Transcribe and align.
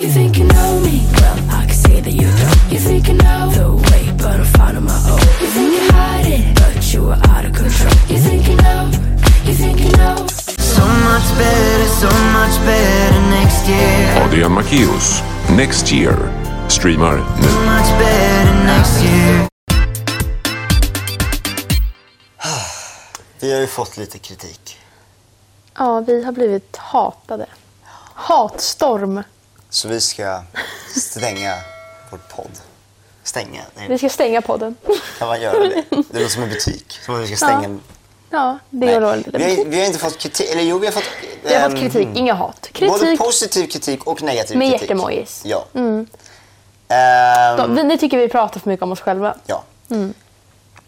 You 0.00 0.08
think 0.08 0.38
you 0.38 0.44
know 0.44 0.80
me? 0.80 1.06
Well, 1.20 1.38
I 1.50 1.66
can 1.66 1.74
see 1.74 2.00
that 2.00 2.10
you 2.10 2.26
don't. 2.26 2.72
You 2.72 2.78
think 2.80 3.06
you 3.06 3.14
know 3.14 3.48
the 3.50 3.70
way, 3.90 4.10
but 4.18 4.40
I'm 4.40 4.44
fine 4.44 4.76
on 4.76 4.84
my 4.84 4.98
own. 5.08 5.20
You 5.40 5.46
think 5.46 5.72
you 5.72 5.88
hide 5.92 6.26
it, 6.26 6.54
but 6.58 6.92
you 6.92 7.10
are 7.10 7.20
out 7.28 7.44
of 7.44 7.52
control. 7.54 7.94
You 8.08 8.18
think 8.18 8.48
you 8.48 8.56
know? 8.56 8.90
You 9.46 9.54
think 9.54 9.78
you 9.80 9.92
know? 9.96 10.16
So 10.58 10.84
much 11.08 11.28
better, 11.38 11.86
so 12.02 12.10
much 12.34 12.54
better 12.66 13.20
next 13.30 13.68
year. 13.68 14.24
Adrian 14.26 14.52
Macchios, 14.52 15.22
Next 15.56 15.92
Year, 15.92 16.16
streamar 16.68 17.14
nu. 17.16 17.48
So 17.48 17.60
much 17.60 17.98
better 17.98 18.54
next 18.66 19.02
year. 19.04 19.48
Vi 23.40 23.52
har 23.52 23.60
ju 23.60 23.66
fått 23.66 23.96
lite 23.96 24.18
kritik. 24.18 24.78
Ja, 25.78 26.00
vi 26.00 26.24
har 26.24 26.32
blivit 26.32 26.76
hatade. 26.76 27.46
Hatstorm. 28.14 29.22
Så 29.74 29.88
vi 29.88 30.00
ska 30.00 30.42
stänga 30.96 31.54
vår 32.10 32.18
podd. 32.36 32.50
Stänga? 33.22 33.62
Vi 33.74 33.88
Nej, 33.88 33.98
ska 33.98 34.08
stänga 34.08 34.42
podden. 34.42 34.76
kan 35.18 35.28
man 35.28 35.40
göra 35.40 35.58
det? 35.58 35.84
Det 35.90 35.96
låter 36.12 36.28
som 36.28 36.42
en 36.42 36.48
butik. 36.48 36.98
Som 37.04 37.14
att 37.14 37.20
vi 37.22 37.26
ska 37.26 37.36
stänga 37.36 37.64
en... 37.64 37.80
Ja, 38.30 38.58
det 38.70 38.86
gör 38.86 39.16
lite. 39.16 39.30
Vi, 39.38 39.56
har, 39.56 39.64
vi 39.64 39.78
har 39.78 39.86
inte 39.86 39.98
fått 39.98 40.18
kritik. 40.18 40.50
Eller 40.50 40.62
jo, 40.62 40.78
vi 40.78 40.86
har 40.86 40.92
fått... 40.92 41.04
Vi 41.42 41.54
har 41.54 41.62
fått 41.70 41.78
ehm, 41.78 41.90
kritik, 41.90 42.08
inga 42.14 42.34
hat. 42.34 42.70
Både 42.80 42.98
Kritik. 42.98 43.18
positiv 43.18 43.66
kritik 43.66 44.04
och 44.06 44.22
negativ 44.22 44.58
Med 44.58 44.70
kritik. 44.70 44.80
hjärtemojis. 44.90 45.42
Ja. 45.44 45.64
Ehm, 45.74 46.06
Då, 47.56 47.66
vi, 47.66 47.82
ni 47.82 47.98
tycker 47.98 48.18
vi 48.18 48.28
pratar 48.28 48.60
för 48.60 48.68
mycket 48.70 48.82
om 48.82 48.92
oss 48.92 49.00
själva. 49.00 49.36
Ja. 49.46 49.62
Mm. 49.90 50.14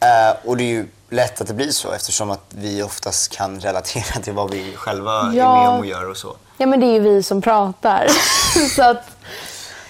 Eh, 0.00 0.36
och 0.44 0.56
det 0.56 0.64
är 0.64 0.68
ju 0.68 0.86
lätt 1.10 1.40
att 1.40 1.46
det 1.46 1.54
blir 1.54 1.70
så 1.70 1.92
eftersom 1.92 2.30
att 2.30 2.44
vi 2.48 2.82
oftast 2.82 3.36
kan 3.36 3.60
relatera 3.60 4.22
till 4.22 4.32
vad 4.32 4.50
vi 4.50 4.72
själva 4.76 5.10
Ja. 5.34 5.56
är 5.56 5.60
med 5.60 5.68
om 5.68 5.78
och 5.78 5.86
gör 5.86 6.10
och 6.10 6.16
så. 6.16 6.36
Ja, 6.58 6.66
men 6.66 6.80
det 6.80 6.86
är 6.86 6.92
ju 6.92 7.00
vi 7.00 7.22
som 7.22 7.42
pratar. 7.42 8.08
så 8.76 8.82
att, 8.82 9.02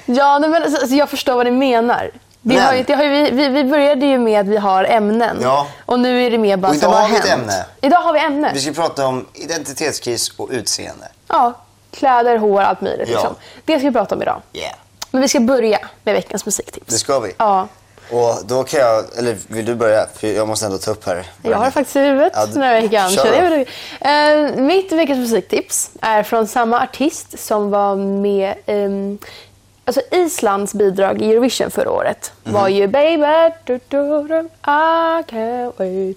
ja, 0.05 0.39
men, 0.39 0.63
alltså, 0.63 0.95
jag 0.95 1.11
förstår 1.11 1.35
vad 1.35 1.47
ni 1.47 1.53
menar. 1.53 2.11
Det 2.43 2.59
har 2.59 2.75
ju, 2.75 2.83
det 2.83 2.95
har 2.95 3.05
ju, 3.05 3.31
vi, 3.31 3.49
vi, 3.49 3.65
började 3.65 4.07
ju 4.07 4.19
med 4.19 4.41
att 4.41 4.47
vi 4.47 4.57
har 4.57 4.85
ämnen. 4.85 5.39
Ja. 5.43 5.67
Och 5.87 6.01
nu 6.01 6.27
är 6.27 6.31
det 6.31 6.39
mer 6.39 6.57
bara 6.57 6.69
Och 6.69 6.77
idag 6.77 6.91
vad 6.91 7.01
har 7.01 7.09
vi 7.09 7.17
ett 7.17 7.29
ämne. 7.29 7.67
Idag 7.81 7.99
har 7.99 8.13
vi 8.13 8.19
ämne. 8.21 8.51
Vi 8.55 8.61
ska 8.61 8.73
prata 8.73 9.07
om 9.07 9.27
identitetskris 9.33 10.33
och 10.37 10.49
utseende. 10.51 11.09
Ja, 11.29 11.53
kläder, 11.91 12.39
hår, 12.39 12.63
allt 12.63 12.81
möjligt. 12.81 13.09
Ja. 13.09 13.15
Liksom. 13.15 13.35
Det 13.65 13.79
ska 13.79 13.89
vi 13.89 13.93
prata 13.93 14.15
om 14.15 14.23
idag. 14.23 14.43
Yeah. 14.53 14.75
Men 15.11 15.23
vi 15.23 15.29
ska 15.29 15.41
börja 15.41 15.79
med 16.03 16.15
veckans 16.15 16.47
musiktips. 16.47 16.87
Det 16.87 16.99
ska 16.99 17.21
vi. 17.21 17.33
Ja. 17.39 17.69
Och 18.11 18.35
då 18.47 18.65
kan 18.65 18.81
jag, 18.81 19.05
eller 19.19 19.37
vill 19.49 19.65
du 19.65 19.75
börja? 19.75 20.07
För 20.15 20.27
jag 20.27 20.49
måste 20.49 20.67
ändå 20.67 20.79
ta 20.79 20.91
upp 20.91 21.07
här. 21.07 21.27
Jag 21.43 21.57
har 21.57 21.71
faktiskt 21.71 21.97
i 21.97 22.01
huvudet 22.01 22.33
Ja, 22.35 22.47
du- 22.47 22.61
väl- 23.31 23.67
Eh, 24.01 24.57
mitt 24.63 24.93
veckans 24.93 25.19
musiktips 25.19 25.91
är 26.01 26.23
från 26.23 26.47
samma 26.47 26.83
artist 26.83 27.39
som 27.39 27.71
var 27.71 27.97
med 27.97 28.55
ehm, 28.67 29.19
Alltså 29.85 30.01
Islands 30.11 30.75
bidrag 30.75 31.23
i 31.23 31.31
Eurovision 31.33 31.71
förra 31.71 31.91
året 31.91 32.33
Mhm. 32.45 32.55
var 32.55 32.69
ju 32.69 32.87
Baby 32.87 33.55
du, 33.65 33.81
du, 33.89 34.23
du, 34.29 34.39
I 34.39 35.23
can't 35.23 35.73
wait 35.77 36.17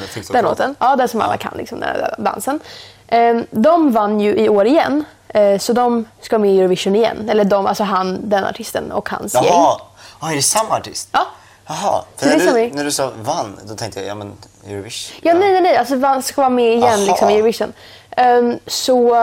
det 0.00 0.06
tyckte 0.14 0.32
jag 0.32 0.34
den 0.34 0.44
låten. 0.44 0.74
Ja, 0.78 0.96
den 0.96 1.08
som 1.08 1.20
alla 1.20 1.36
kan, 1.36 1.52
liksom, 1.56 1.80
den 1.80 1.88
här 1.88 2.14
dansen. 2.18 2.60
Ehm, 3.08 3.46
de 3.50 3.92
vann 3.92 4.20
ju 4.20 4.36
i 4.36 4.48
år 4.48 4.66
igen, 4.66 5.04
eh, 5.28 5.58
så 5.58 5.72
de 5.72 6.04
ska 6.20 6.38
med 6.38 6.50
i 6.54 6.60
Eurovision 6.60 6.96
igen. 6.96 7.28
Eller 7.30 7.44
de, 7.44 7.66
alltså 7.66 7.84
han, 7.84 8.18
den 8.30 8.44
artisten 8.44 8.92
och 8.92 9.08
hans 9.08 9.34
gäng. 9.34 9.44
Ah, 10.20 10.30
är 10.30 10.36
det 10.36 10.42
samma 10.42 10.76
artist? 10.76 11.08
Ja. 11.12 11.26
Jaha, 11.66 12.04
för 12.16 12.26
när, 12.26 12.38
du, 12.68 12.70
när 12.74 12.84
du 12.84 12.92
sa 12.92 13.12
vann, 13.22 13.60
då 13.64 13.74
tänkte 13.76 14.00
jag, 14.00 14.08
ja 14.08 14.14
men 14.14 14.32
Eurovision. 14.66 15.18
Ja, 15.22 15.34
nej, 15.34 15.52
nej, 15.52 15.60
nej. 15.60 15.76
Alltså, 15.76 15.96
man 15.96 16.22
ska 16.22 16.40
vara 16.40 16.48
med 16.50 16.72
igen 16.74 16.82
Aha. 16.84 16.96
liksom, 16.96 17.30
i 17.30 17.34
Eurovision. 17.34 17.72
Ehm, 18.10 18.58
så, 18.66 19.14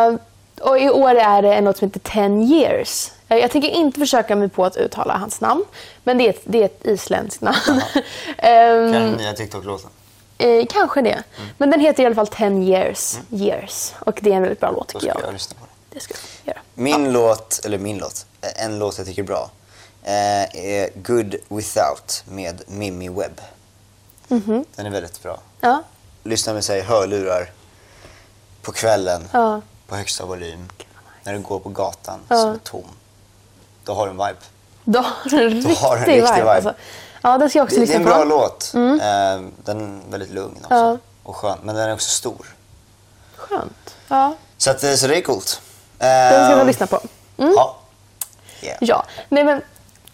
och 0.62 0.80
I 0.80 0.90
år 0.90 1.16
är 1.16 1.42
det 1.42 1.62
låt 1.62 1.78
som 1.78 1.88
heter 1.88 2.00
10 2.40 2.58
years. 2.58 3.12
Eh, 3.30 3.38
Jag 3.38 3.52
tänker 3.52 3.70
inte 3.70 4.00
försöka 4.00 4.36
mig 4.36 4.50
på 4.50 4.66
att 4.66 4.78
uttala 4.78 5.18
hans 5.18 5.42
namn, 5.42 5.66
men 6.03 6.18
det 6.18 6.25
är 6.25 6.30
ett, 6.30 6.42
det 6.44 6.62
är 6.62 6.66
ett 6.66 6.86
isländskt 6.86 7.42
namn. 7.42 7.58
Ehm, 8.38 8.94
Kanske 8.94 9.00
den 9.00 9.14
nya 9.14 9.34
TikTok-låten. 9.34 9.90
eh, 10.38 10.66
kanske 10.69 11.02
det. 11.02 11.09
Mm. 11.09 11.50
Men 11.57 11.69
den 11.72 11.80
heter 11.80 12.03
i 12.03 12.06
alla 12.06 12.16
fall 12.16 12.28
10 12.28 12.47
years. 12.63 13.18
years. 13.31 13.94
Och 14.00 14.19
det 14.22 14.31
är 14.31 14.36
en 14.36 14.41
väldigt 14.41 14.59
bra 14.59 14.72
låt 14.72 14.88
Då 14.94 15.00
tycker 15.00 15.13
ska 15.13 15.19
jag. 15.22 15.28
jag 15.28 15.34
lyssna 15.34 15.56
på 15.59 15.66
den. 15.66 15.75
Det 15.94 16.00
ska 16.00 16.13
jag 16.44 16.53
göra. 16.56 16.62
Min 16.74 17.12
låt, 17.13 17.62
eller 17.66 17.78
min 17.78 17.97
låt, 17.97 18.25
en 18.56 18.80
låt 18.80 18.97
jag 18.97 19.07
tycker 19.07 19.22
är 19.22 19.28
bra, 19.28 19.50
är 20.13 20.90
Good 20.95 21.35
Without 21.50 22.23
med 22.28 22.62
Mimmi 22.68 23.09
Webb. 23.09 23.41
Mhm. 24.28 24.66
Den 24.75 24.85
är 24.85 24.90
väldigt 24.90 25.23
bra. 25.23 25.40
Ja. 25.62 25.84
Lyssna 26.23 26.53
med 26.53 26.63
sig 26.63 26.81
hörlurar 26.81 27.51
på 28.62 28.72
kvällen 28.72 29.28
Ja. 29.31 29.62
på 29.88 29.95
högsta 29.95 30.25
volym. 30.25 30.69
När 31.23 31.34
du 31.34 31.40
går 31.40 31.59
på 31.59 31.69
gatan 31.69 32.19
Ja. 32.29 32.38
som 32.41 32.50
är 32.50 32.57
tom. 32.57 32.85
Då 33.84 33.94
har 33.94 34.06
du 34.06 34.12
en 34.12 34.18
vibe. 34.18 34.40
Då 34.84 35.00
har 35.00 35.29
du 35.29 35.45
en 35.47 35.53
riktig 35.53 35.75
har 35.75 35.97
en 35.97 36.06
riktig 36.06 36.22
vibe. 36.24 36.51
Alltså. 36.53 36.74
Ja, 37.22 37.38
den 37.38 37.50
ska 37.50 37.59
jag 37.59 37.63
också 37.63 37.75
Det, 37.79 37.85
det 37.85 37.94
är 37.94 38.00
lyssna 38.00 38.12
en 38.16 38.19
på. 38.19 38.25
bra 38.25 38.39
låt. 38.39 38.72
Mm. 38.74 39.00
Eh, 39.00 39.51
den 39.66 40.01
är 40.07 40.12
väldigt 40.12 40.31
lugn 40.31 40.57
också. 40.63 40.75
Ja. 40.75 40.97
Och 41.24 41.35
skön. 41.35 41.57
Men 41.63 41.75
den 41.75 41.89
är 41.89 41.94
också 41.94 42.09
stor. 42.09 42.56
Skönt. 43.35 43.95
Ja, 44.07 44.35
Så, 44.57 44.72
att, 44.72 44.84
eh, 44.84 44.94
så 44.94 45.07
det 45.07 45.18
är 45.18 45.22
coolt. 45.22 45.62
den 45.97 46.45
ska 46.45 46.53
Eh, 46.53 46.57
jag 46.57 46.68
lyssna 46.68 46.88
på. 46.88 47.00
Mm. 47.38 47.53
Ja. 47.56 47.78
Yeah. 48.62 48.78
Ja, 48.81 49.06
nej 49.29 49.44
men 49.44 49.62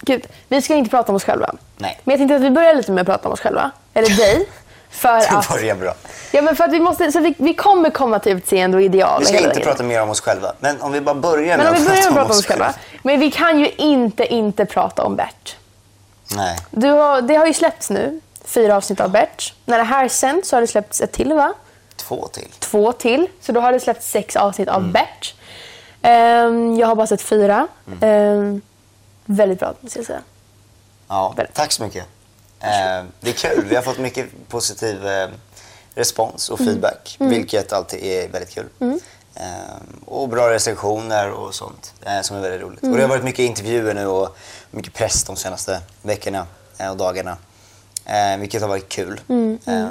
gud, 0.06 0.28
vi 0.48 0.62
ska 0.62 0.76
inte 0.76 0.90
prata 0.90 1.12
om 1.12 1.16
oss 1.16 1.24
själva. 1.24 1.52
Nej. 1.78 2.00
Men 2.04 2.12
jag 2.14 2.20
tänkte 2.20 2.36
att 2.36 2.42
vi 2.42 2.52
börjar 2.52 2.76
lite 2.76 2.92
med 2.92 3.02
att 3.02 3.08
prata 3.08 3.28
om 3.28 3.34
oss 3.34 3.40
själva. 3.40 3.72
Eller 3.94 4.10
dig. 4.18 4.50
För 4.90 5.20
Det 5.20 5.30
att, 5.30 5.50
börjar 5.50 5.76
bra. 5.76 5.94
ja, 6.32 6.42
men 6.42 6.56
för 6.56 6.64
att 6.64 6.72
vi, 6.74 6.80
måste, 6.80 7.12
så 7.12 7.20
vi, 7.20 7.34
vi 7.38 7.54
kommer 7.54 7.90
komma 7.90 8.20
till 8.20 8.32
utseende 8.38 8.78
och 8.78 8.84
ideal. 8.84 9.20
Vi 9.20 9.26
ska 9.26 9.38
inte 9.38 9.50
grejen. 9.50 9.64
prata 9.64 9.84
mer 9.84 10.02
om 10.02 10.10
oss 10.10 10.22
själva. 10.22 10.54
Men 10.60 10.82
om 10.82 10.92
vi 10.92 11.02
bara 11.02 11.16
börjar 11.16 11.58
med 11.58 11.66
Men 11.66 11.68
om 11.68 11.74
vi 11.74 11.86
börjar 11.90 11.96
med 12.02 12.08
att 12.08 12.14
prata 12.14 12.26
om 12.26 12.32
oss 12.32 12.40
oss 12.40 12.46
själva. 12.46 12.74
Men 13.04 13.20
vi 13.20 13.32
kan 13.32 13.60
ju 13.60 13.70
inte 13.78 14.26
inte 14.26 14.66
prata 14.66 15.04
om 15.04 15.16
Bert. 15.16 15.56
Nej. 16.36 16.58
Du 16.72 16.88
har, 16.90 17.22
det 17.22 17.36
har 17.36 17.46
ju 17.48 17.54
släppts 17.54 17.90
nu, 17.90 18.20
fyra 18.46 18.76
avsnitt 18.78 19.00
av 19.02 19.10
Bert. 19.12 19.54
När 19.66 19.78
det 19.78 19.84
här 19.84 20.08
sänds 20.08 20.50
så 20.50 20.56
har 20.56 20.62
det 20.62 20.68
släppts 20.68 21.02
ett 21.02 21.12
till 21.12 21.34
va? 21.34 21.54
Två 21.96 22.28
till. 22.28 22.48
Två 22.60 22.92
till. 22.92 23.28
Så 23.42 23.52
då 23.52 23.60
har 23.62 23.72
det 23.72 23.80
släppts 23.80 24.12
sex 24.12 24.36
avsnitt 24.36 24.68
Mm. 24.70 24.84
av 24.86 24.92
Bert. 24.92 25.34
Ehm, 26.02 26.76
jag 26.78 26.88
har 26.88 26.96
bara 26.96 27.08
sett 27.08 27.22
fyra. 27.22 27.68
Ehm, 28.02 28.62
väldigt 29.26 29.60
bra, 29.60 29.74
måste 29.82 30.00
jag 30.00 30.06
säga. 30.06 30.22
Ja, 31.08 31.34
Väldigt. 31.38 31.56
tack 31.56 31.72
så 31.72 31.84
mycket. 31.84 32.06
Eh, 32.60 33.04
det 33.20 33.30
är 33.30 33.34
kul. 33.34 33.66
Vi 33.70 33.76
har 33.76 33.82
fått 33.84 33.98
mycket 34.00 34.26
positiv 34.50 35.08
eh, 35.08 35.30
respons 35.96 36.50
och 36.50 36.60
Mm. 36.62 36.72
feedback, 36.74 37.16
vilket 37.20 37.74
alltid 37.74 38.04
är 38.04 38.28
väldigt 38.30 38.50
kul. 38.54 38.66
Eh, 39.36 39.44
och 40.06 40.30
bra 40.30 40.50
recensioner 40.50 41.32
och 41.32 41.56
sånt, 41.56 41.94
eh, 42.06 42.22
som 42.22 42.38
är 42.38 42.42
väldigt 42.42 42.62
roligt. 42.62 42.80
Och 42.84 42.88
det 42.90 42.96
Mm. 42.96 43.02
har 43.02 43.08
varit 43.18 43.24
mycket 43.24 43.40
intervjuer 43.44 43.94
nu 43.94 44.06
och 44.08 44.38
mycket 44.72 44.94
press 44.94 45.24
de 45.24 45.36
senaste 45.36 45.82
veckorna 46.02 46.48
eh, 46.78 46.90
och 46.92 46.98
dagarna, 46.98 47.38
eh, 48.06 48.38
vilket 48.40 48.62
har 48.62 48.70
varit 48.70 48.90
kul. 48.90 49.22
Mm, 49.30 49.60
Eh, 49.66 49.88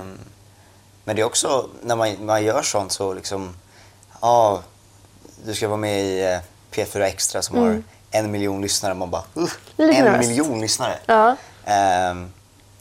men 1.04 1.16
det 1.16 1.22
är 1.22 1.26
också, 1.26 1.68
när 1.82 1.96
man, 1.96 2.24
man 2.26 2.44
gör 2.44 2.62
sånt 2.62 2.92
så 2.92 3.14
liksom, 3.14 3.54
ja, 4.20 4.62
du 5.44 5.54
ska 5.54 5.68
vara 5.68 5.76
med 5.78 6.00
i 6.04 6.22
eh, 6.22 6.38
P4 6.70 7.00
Extra 7.02 7.42
som 7.42 7.58
har 7.58 7.82
en 8.12 8.30
miljon 8.30 8.60
lyssnare. 8.62 8.94
Man 8.94 9.10
bara, 9.10 9.22
uh, 9.36 9.50
en 9.78 10.18
miljon 10.18 10.60
lyssnare. 10.60 10.98
Ja. 11.06 11.36
Ehm, 11.64 12.32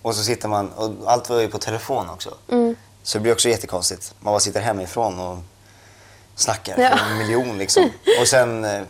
och 0.02 0.16
så 0.16 0.24
sitter 0.24 0.47
man, 0.47 0.69
och 0.69 0.92
allt 1.06 1.30
var 1.30 1.40
ju 1.40 1.47
på 1.47 1.58
telefon 1.58 2.09
också. 2.09 2.34
Mm. 2.52 2.75
Så 3.03 3.18
det 3.18 3.22
blir 3.22 3.34
också 3.34 3.50
jättekonstigt. 3.50 4.14
Man 4.20 4.31
bara 4.31 4.40
sitter 4.40 4.62
hemifrån 4.62 5.20
och 5.20 5.38
snackar 6.36 6.80
Ja. 6.80 6.97
för 6.97 7.06
en 7.12 7.18
miljon 7.18 7.58
liksom. 7.58 7.84
Och 8.22 8.28
sen, 8.28 8.66
eh, 8.66 8.81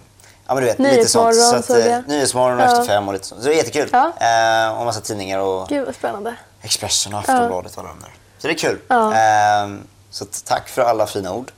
ja 0.47 0.53
men 0.53 0.57
du 0.57 0.65
vet, 0.65 0.79
lite 0.79 1.05
sånt. 1.05 1.35
Så 1.35 1.55
att, 1.55 1.65
såg 1.65 1.77
eh. 1.77 1.99
Nyhetsmorgon 2.07 2.59
Ja. 2.59 2.65
efter 2.65 2.83
fem 2.83 3.07
och 3.07 3.13
lite 3.13 3.27
sånt. 3.27 3.41
Så 3.41 3.47
det 3.47 3.53
är 3.53 3.57
jättekul. 3.57 3.89
Ja. 3.91 4.11
Ehm, 4.19 4.77
och 4.77 4.85
massa 4.85 5.01
tidningar 5.01 5.39
och 5.39 5.67
Gud 5.69 5.85
vad 5.85 5.95
spännande. 5.95 6.35
Expressen 6.61 7.13
och 7.13 7.19
Aftonbladet 7.19 7.73
och 7.73 7.79
alla 7.79 7.89
de 7.89 7.99
där. 7.99 8.13
Så 8.37 8.47
det 8.47 8.53
är 8.53 8.57
kul. 8.57 8.79
Ja. 8.87 9.13
Ehm, 9.13 9.83
så 10.09 10.25
tack 10.45 10.69
för 10.69 10.81
alla 10.81 11.07
fina 11.07 11.33
ord. 11.33 11.51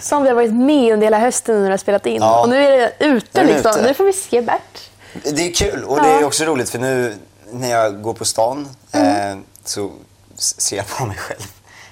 Som 0.00 0.22
vi 0.22 0.28
har 0.28 0.34
varit 0.36 0.52
med 0.54 0.92
under 0.92 1.06
hela 1.06 1.18
hösten 1.18 1.54
när 1.56 1.64
du 1.64 1.70
har 1.70 1.76
spelat 1.78 2.06
in. 2.06 2.22
Ja. 2.22 2.40
Och 2.42 2.48
nu 2.48 2.56
är 2.66 2.70
det 2.70 2.92
ute 3.04 3.40
är 3.40 3.44
det 3.46 3.52
liksom. 3.52 3.70
ute. 3.70 3.82
Nu 3.82 3.94
får 3.94 4.04
vi 4.04 4.12
se 4.12 4.40
Bert. 4.42 4.90
Det 5.22 5.48
är 5.48 5.54
kul 5.54 5.84
och 5.84 5.96
det 6.02 6.08
Ja. 6.10 6.18
är 6.20 6.24
också 6.24 6.44
roligt 6.44 6.70
för 6.70 6.78
nu 6.78 7.16
när 7.50 7.70
jag 7.70 8.02
går 8.02 8.14
på 8.14 8.24
stan 8.24 8.68
Mm. 8.92 9.38
eh, 9.38 9.44
så 9.64 9.90
ser 10.36 10.76
jag 10.76 10.88
på 10.88 11.06
mig 11.06 11.16
själv. 11.16 11.40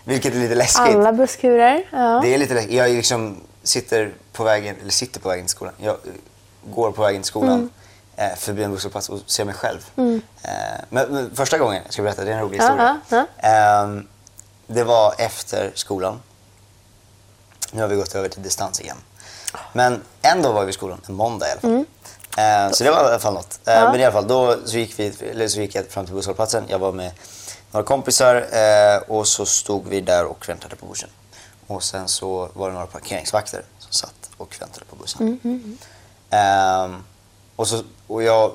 Vilket 0.05 0.35
är 0.35 0.39
lite 0.39 0.55
läskigt. 0.55 0.95
Alla 0.97 1.13
busskurer. 1.13 1.85
Ja. 1.93 2.21
Det 2.23 2.35
är 2.35 2.39
lite 2.39 2.55
läskigt. 2.55 2.73
Jag 2.73 2.91
liksom 2.91 3.37
sitter 3.63 4.13
på 4.33 4.45
vägen, 4.45 4.77
eller 4.81 4.91
sitter 4.91 5.21
på 5.21 5.29
vägen 5.29 5.45
till 5.47 5.51
skolan. 5.51 5.75
Jag 5.79 5.93
eh, 5.95 6.71
går 6.75 6.93
på 6.93 7.03
vägen 7.03 7.23
till 7.23 7.29
skolan 7.29 7.53
Mm. 8.19 8.31
eh, 8.33 8.37
förbi 8.39 8.63
en 8.63 8.71
busshållplats 8.71 9.09
och 9.09 9.19
ser 9.27 9.45
mig 9.45 9.55
själv. 9.55 9.79
Eh, 9.97 10.53
men, 10.89 11.09
men 11.09 11.31
första 11.37 11.59
gången, 11.59 11.83
jag 11.85 11.93
ska 11.93 12.03
berätta, 12.03 12.25
det 12.25 12.31
är 12.31 12.35
en 12.35 12.41
rolig 12.43 12.59
historia. 12.59 13.01
ja, 13.09 13.27
Ehm, 13.49 14.09
det 14.67 14.85
var 14.85 15.15
efter 15.19 15.71
skolan. 15.75 16.21
Nu 17.75 17.81
har 17.83 17.89
vi 17.89 17.97
gått 17.97 18.15
över 18.15 18.29
till 18.29 18.43
distans 18.43 18.81
igen. 18.81 18.97
Men 19.73 20.03
en 20.23 20.43
dag 20.43 20.53
var 20.53 20.65
vi 20.65 20.71
i 20.71 20.73
skolan, 20.73 21.01
en 21.09 21.15
måndag 21.15 21.47
i 21.49 21.51
alla 21.51 21.61
fall. 21.61 21.71
Eh, 22.39 22.73
så 22.73 22.85
det 22.85 22.91
var 22.91 23.05
i 23.05 23.07
alla 23.09 23.19
fall 23.19 23.35
något. 23.35 23.61
Eh, 23.67 23.73
Mm. 23.73 23.85
Ja. 23.85 23.91
Men 23.93 24.01
i 24.01 24.05
alla 24.05 24.13
fall, 24.13 24.29
då 24.29 24.57
så 24.65 24.77
gick, 24.79 24.99
vi, 24.99 25.13
eller 25.31 25.49
så 25.49 25.61
gick 25.61 25.75
jag 25.75 25.87
fram 25.87 26.05
till 26.07 26.15
busshållplatsen. 26.15 26.65
Jag 26.69 26.79
var 26.79 26.93
med 26.93 27.11
några 27.71 27.85
kompisar 27.85 28.35
eh, 28.37 29.03
och 29.09 29.29
så 29.29 29.47
stod 29.47 29.87
vi 29.89 30.01
där 30.01 30.25
och 30.25 30.49
väntade 30.49 30.77
på 30.77 30.87
bussen. 30.87 31.09
Och 31.67 31.83
sen 31.83 32.09
så 32.09 32.49
var 32.55 32.69
det 32.69 32.75
några 32.75 32.87
parkeringsvakter 32.87 33.63
som 33.79 33.93
satt 33.93 34.31
och 34.37 34.57
väntade 34.61 34.85
på 34.91 34.97
bussen. 34.97 35.39
Mm, 35.45 35.79
Ehm, 36.31 37.05
och, 37.57 37.69
så, 37.69 37.83
och 38.07 38.23
jag, 38.23 38.53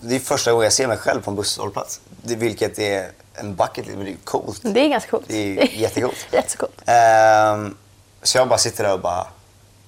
det 0.00 0.14
är 0.16 0.20
första 0.20 0.52
gången 0.52 0.64
jag 0.64 0.72
ser 0.72 0.86
mig 0.86 0.96
själv 0.96 1.22
på 1.22 1.30
en 1.30 1.36
busshållplats. 1.36 2.00
Det, 2.22 2.34
vilket 2.36 2.78
är 2.78 3.10
en 3.34 3.54
bucket 3.56 3.86
men 3.86 4.04
det 4.04 4.10
är 4.10 4.16
coolt. 4.24 4.60
Det 4.62 4.80
är 4.80 4.88
ganska 4.88 5.10
coolt. 5.10 5.24
Det 5.28 5.36
är 5.58 5.64
jättecoolt. 5.80 6.16
Rätt 6.30 6.50
så 6.50 6.58
coolt. 6.58 6.82
Så 8.22 8.38
jag 8.38 8.48
bara 8.48 8.58
sitter 8.58 8.84
där 8.84 8.92
och 8.92 9.00
bara 9.00 9.26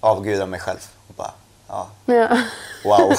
avgudar 0.00 0.46
mig 0.46 0.60
själv. 0.60 0.78
Och 1.08 1.14
bara, 1.14 1.30
ja, 1.68 1.86
Ja. 2.06 2.28
wow. 2.84 3.12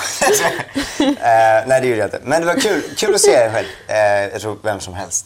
Ehm, 1.00 1.68
nej, 1.70 1.82
det 1.82 1.88
gjorde 1.88 2.00
jag 2.00 2.08
inte. 2.08 2.20
Men 2.24 2.42
det 2.42 2.48
var 2.48 2.54
kul, 2.62 2.82
kul 2.98 3.16
att 3.16 3.22
se 3.22 3.32
er 3.32 3.52
själv. 3.52 3.68
Ehm, 3.88 4.30
jag 4.34 4.42
tror 4.42 4.58
vem 4.64 4.80
som 4.80 4.94
helst 4.94 5.26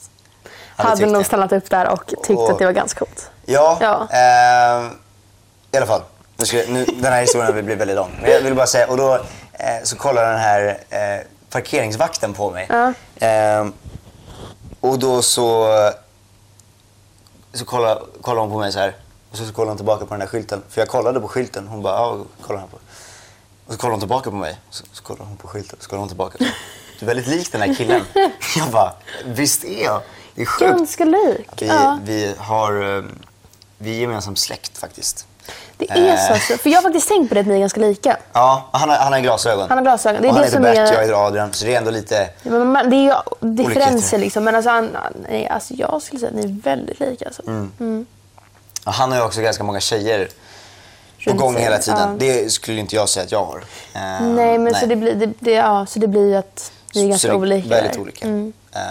Hade 0.75 0.97
tyckt 0.97 1.09
nog 1.11 1.25
stannat 1.25 1.51
upp 1.51 1.69
där 1.69 1.87
och 1.87 2.07
tyckt 2.07 2.29
Och- 2.29 2.51
att 2.51 2.59
det 2.59 2.65
var 2.65 2.71
ganska 2.71 2.99
coolt. 2.99 3.29
Ja, 3.45 3.77
Ja. 3.81 4.07
ehm, 4.17 4.89
i 5.71 5.77
alla 5.77 5.85
fall. 5.85 6.01
Nu 6.37 6.45
ska, 6.45 6.57
nu, 6.67 6.85
den 6.85 7.13
här 7.13 7.21
historien 7.21 7.65
blir 7.65 7.75
väldigt 7.75 7.95
lång. 7.95 8.17
Men 8.21 8.31
jag 8.31 8.41
vill 8.41 8.55
bara 8.55 8.67
säga, 8.67 8.87
och 8.87 8.97
då 8.97 9.13
eh, 9.53 9.83
så 9.83 9.95
kollar 9.95 10.31
den 10.31 10.39
här 10.39 10.77
eh, 10.89 11.25
parkeringsvakten 11.49 12.33
på 12.33 12.51
mig. 12.51 12.67
Ja. 12.69 12.93
Ehm, 13.19 13.73
och 14.81 14.99
då 14.99 15.21
så, 15.21 15.69
så 17.53 17.65
kollar, 17.65 18.01
kollar 18.21 18.41
hon 18.41 18.51
på 18.51 18.57
mig 18.57 18.71
så 18.71 18.79
här. 18.79 18.95
Och 19.35 19.39
så, 19.39 19.45
så 19.47 19.53
kollar 19.53 19.67
hon 19.67 19.77
tillbaka 19.77 20.05
på 20.05 20.13
den 20.13 20.19
där 20.19 20.27
skylten. 20.27 20.63
För 20.69 20.81
jag 20.81 20.87
kollade 20.87 21.19
på 21.19 21.27
skylten. 21.27 21.67
Hon 21.67 21.81
bara, 21.81 21.93
ja, 21.93 22.17
kollar 22.41 22.59
här 22.59 22.67
på. 22.67 22.77
Och 23.67 23.73
så 23.73 23.79
kollar 23.79 23.91
hon 23.91 23.99
tillbaka 23.99 24.29
på 24.29 24.35
mig. 24.35 24.57
Så, 24.69 24.83
så 24.91 25.03
kollar 25.03 25.25
hon 25.25 25.37
på 25.37 25.47
skylten. 25.47 25.77
Så 25.81 25.89
kollar 25.89 25.99
hon 25.99 26.07
tillbaka. 26.07 26.37
Du 26.99 27.05
är 27.05 27.05
väldigt 27.05 27.27
lik 27.27 27.51
den 27.51 27.61
här 27.61 27.73
killen. 27.75 28.01
Jag 28.57 28.69
bara, 28.71 28.93
visst 29.25 29.63
är 29.63 29.83
jag? 29.83 30.01
Det 30.35 30.41
är 30.41 30.45
sjukt. 30.45 30.71
Ganska 30.71 31.05
lik. 31.05 31.49
Vi, 31.61 31.67
Ja. 31.67 31.99
vi 32.03 32.35
har... 32.37 32.97
eh, 32.97 33.03
Vi 33.77 33.95
är 33.97 33.99
gemensam 34.01 34.35
släkt 34.35 34.77
faktiskt. 34.77 35.27
Det 35.77 35.91
är 35.91 36.11
Eh. 36.13 36.27
så. 36.27 36.33
alltså. 36.33 36.57
För 36.57 36.69
jag 36.69 36.77
har 36.77 36.83
faktiskt 36.83 37.07
tänkt 37.07 37.29
på 37.29 37.35
det 37.35 37.41
att 37.41 37.47
ni 37.47 37.55
är 37.55 37.59
ganska 37.59 37.79
lika. 37.81 38.17
Ja, 38.33 38.69
han 38.71 38.89
har, 38.89 38.97
han 38.97 39.13
har 39.13 39.19
glasögon. 39.19 39.69
Han 39.69 39.77
har 39.77 39.83
glasögon. 39.85 40.21
Det 40.21 40.27
är 40.27 40.29
och 40.29 40.35
han 40.35 40.41
det 40.41 40.47
heter 40.47 40.55
som 40.57 40.63
Bert, 40.63 40.77
är- 40.77 40.93
jag 40.93 41.01
heter 41.01 41.27
Adrian. 41.27 41.53
Så 41.53 41.65
det 41.65 41.73
är 41.73 41.77
ändå 41.77 41.91
lite... 41.91 42.29
Men 42.43 42.71
man, 42.71 42.89
det 42.89 42.95
är 42.95 43.03
ju 43.03 43.13
differenser 43.49 44.17
liksom. 44.17 44.43
Men 44.43 44.55
alltså, 44.55 44.69
han, 44.71 44.97
nej, 45.29 45.47
alltså 45.47 45.73
jag 45.73 46.01
skulle 46.01 46.19
säga 46.19 46.29
att 46.29 46.35
ni 46.35 46.43
är 46.43 46.61
väldigt 46.61 46.99
lika. 46.99 47.25
Alltså. 47.25 47.41
Ja, 47.45 47.51
Han 48.85 49.11
har 49.11 49.19
ju 49.19 49.25
också 49.25 49.41
ganska 49.41 49.63
många 49.63 49.79
tjejer 49.79 50.29
på 51.27 51.33
gång 51.33 51.57
hela 51.57 51.77
tiden. 51.77 51.99
ja. 51.99 52.15
Det 52.19 52.49
skulle 52.51 52.79
inte 52.79 52.95
jag 52.95 53.09
säga 53.09 53.23
att 53.25 53.31
jag 53.31 53.45
har. 53.45 53.57
Eh, 53.93 54.21
Nej, 54.21 54.57
men 54.57 54.75
Så, 54.75 54.85
det 54.85 54.95
blir, 54.95 55.15
det, 55.15 55.33
det, 55.39 55.51
ja, 55.51 55.85
så 55.85 55.99
det 55.99 56.07
blir 56.07 56.27
ju 56.29 56.35
att 56.35 56.71
ni 56.95 57.03
är 57.03 57.07
ganska 57.09 57.27
Så 57.27 57.31
det 57.33 57.39
olika. 57.39 57.69
Väldigt 57.69 57.93
där. 57.93 57.99
olika. 58.01 58.25
Mm. 58.25 58.53
Ehm, 58.73 58.83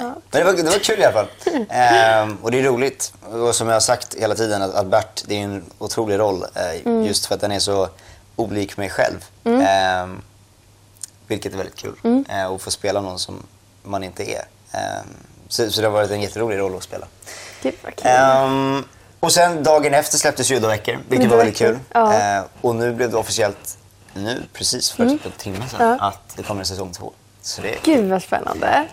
Men 0.00 0.14
det 0.30 0.44
var, 0.44 0.52
det 0.52 0.62
var 0.62 0.78
kul 0.78 1.00
i 1.00 1.04
alla 1.04 1.12
fall. 1.12 1.26
Ehm, 1.70 2.36
och 2.42 2.50
det 2.50 2.58
är 2.58 2.62
roligt. 2.62 3.12
Och 3.32 3.54
som 3.54 3.66
jag 3.68 3.74
har 3.74 3.80
sagt 3.80 4.14
hela 4.14 4.34
tiden 4.34 4.62
att, 4.62 4.74
att 4.74 4.86
Bert, 4.86 5.22
det 5.26 5.34
är 5.34 5.44
en 5.44 5.64
otrolig 5.78 6.18
roll. 6.18 6.42
eh, 6.54 6.80
Mm. 6.86 7.04
Just 7.06 7.26
för 7.26 7.34
att 7.34 7.40
den 7.40 7.52
är 7.52 7.58
så 7.58 7.88
olik 8.36 8.76
mig 8.76 8.90
själv. 8.90 9.24
Ehm, 9.44 10.22
vilket 11.26 11.52
är 11.52 11.56
väldigt 11.56 11.76
kul. 11.76 11.94
Mm. 12.04 12.24
Eh, 12.28 12.46
och 12.46 12.60
få 12.62 12.70
spela 12.70 13.00
någon 13.00 13.18
som 13.18 13.42
man 13.82 14.04
inte 14.04 14.22
är. 14.30 14.44
Så, 15.48 15.70
så 15.70 15.80
det 15.80 15.86
har 15.86 15.92
varit 15.92 16.10
en 16.10 16.20
jätterolig 16.20 16.58
roll 16.58 16.76
att 16.76 16.82
spela. 16.82 17.06
Gud 17.62 17.74
vad 17.84 17.96
kul. 17.96 18.06
Ehm, 18.10 18.84
och 19.20 19.32
sen 19.32 19.62
dagen 19.62 19.94
efter 19.94 20.18
släpptes 20.18 20.50
Judoveckor, 20.50 20.98
vilket 21.08 21.30
var 21.30 21.36
väldigt 21.36 21.56
kul. 21.56 21.78
Ja. 21.92 22.12
Ehm, 22.12 22.44
och 22.60 22.74
nu 22.76 22.92
blev 22.92 23.10
det 23.10 23.16
officiellt, 23.16 23.78
nu 24.14 24.42
precis 24.52 24.90
för 24.90 25.08
typ 25.08 25.26
en 25.26 25.32
timme 25.32 25.56
sedan, 25.70 25.80
Mm. 25.86 25.98
Ja. 26.00 26.06
att 26.08 26.36
det 26.36 26.42
kommer 26.42 26.60
en 26.60 26.66
säsong 26.66 26.92
två. 26.92 27.12
Så 27.42 27.62
det 27.62 27.68
är 27.74 27.78
Gud 27.82 28.10
vad 28.10 28.22
spännande. 28.22 28.66
Ehm, 28.66 28.86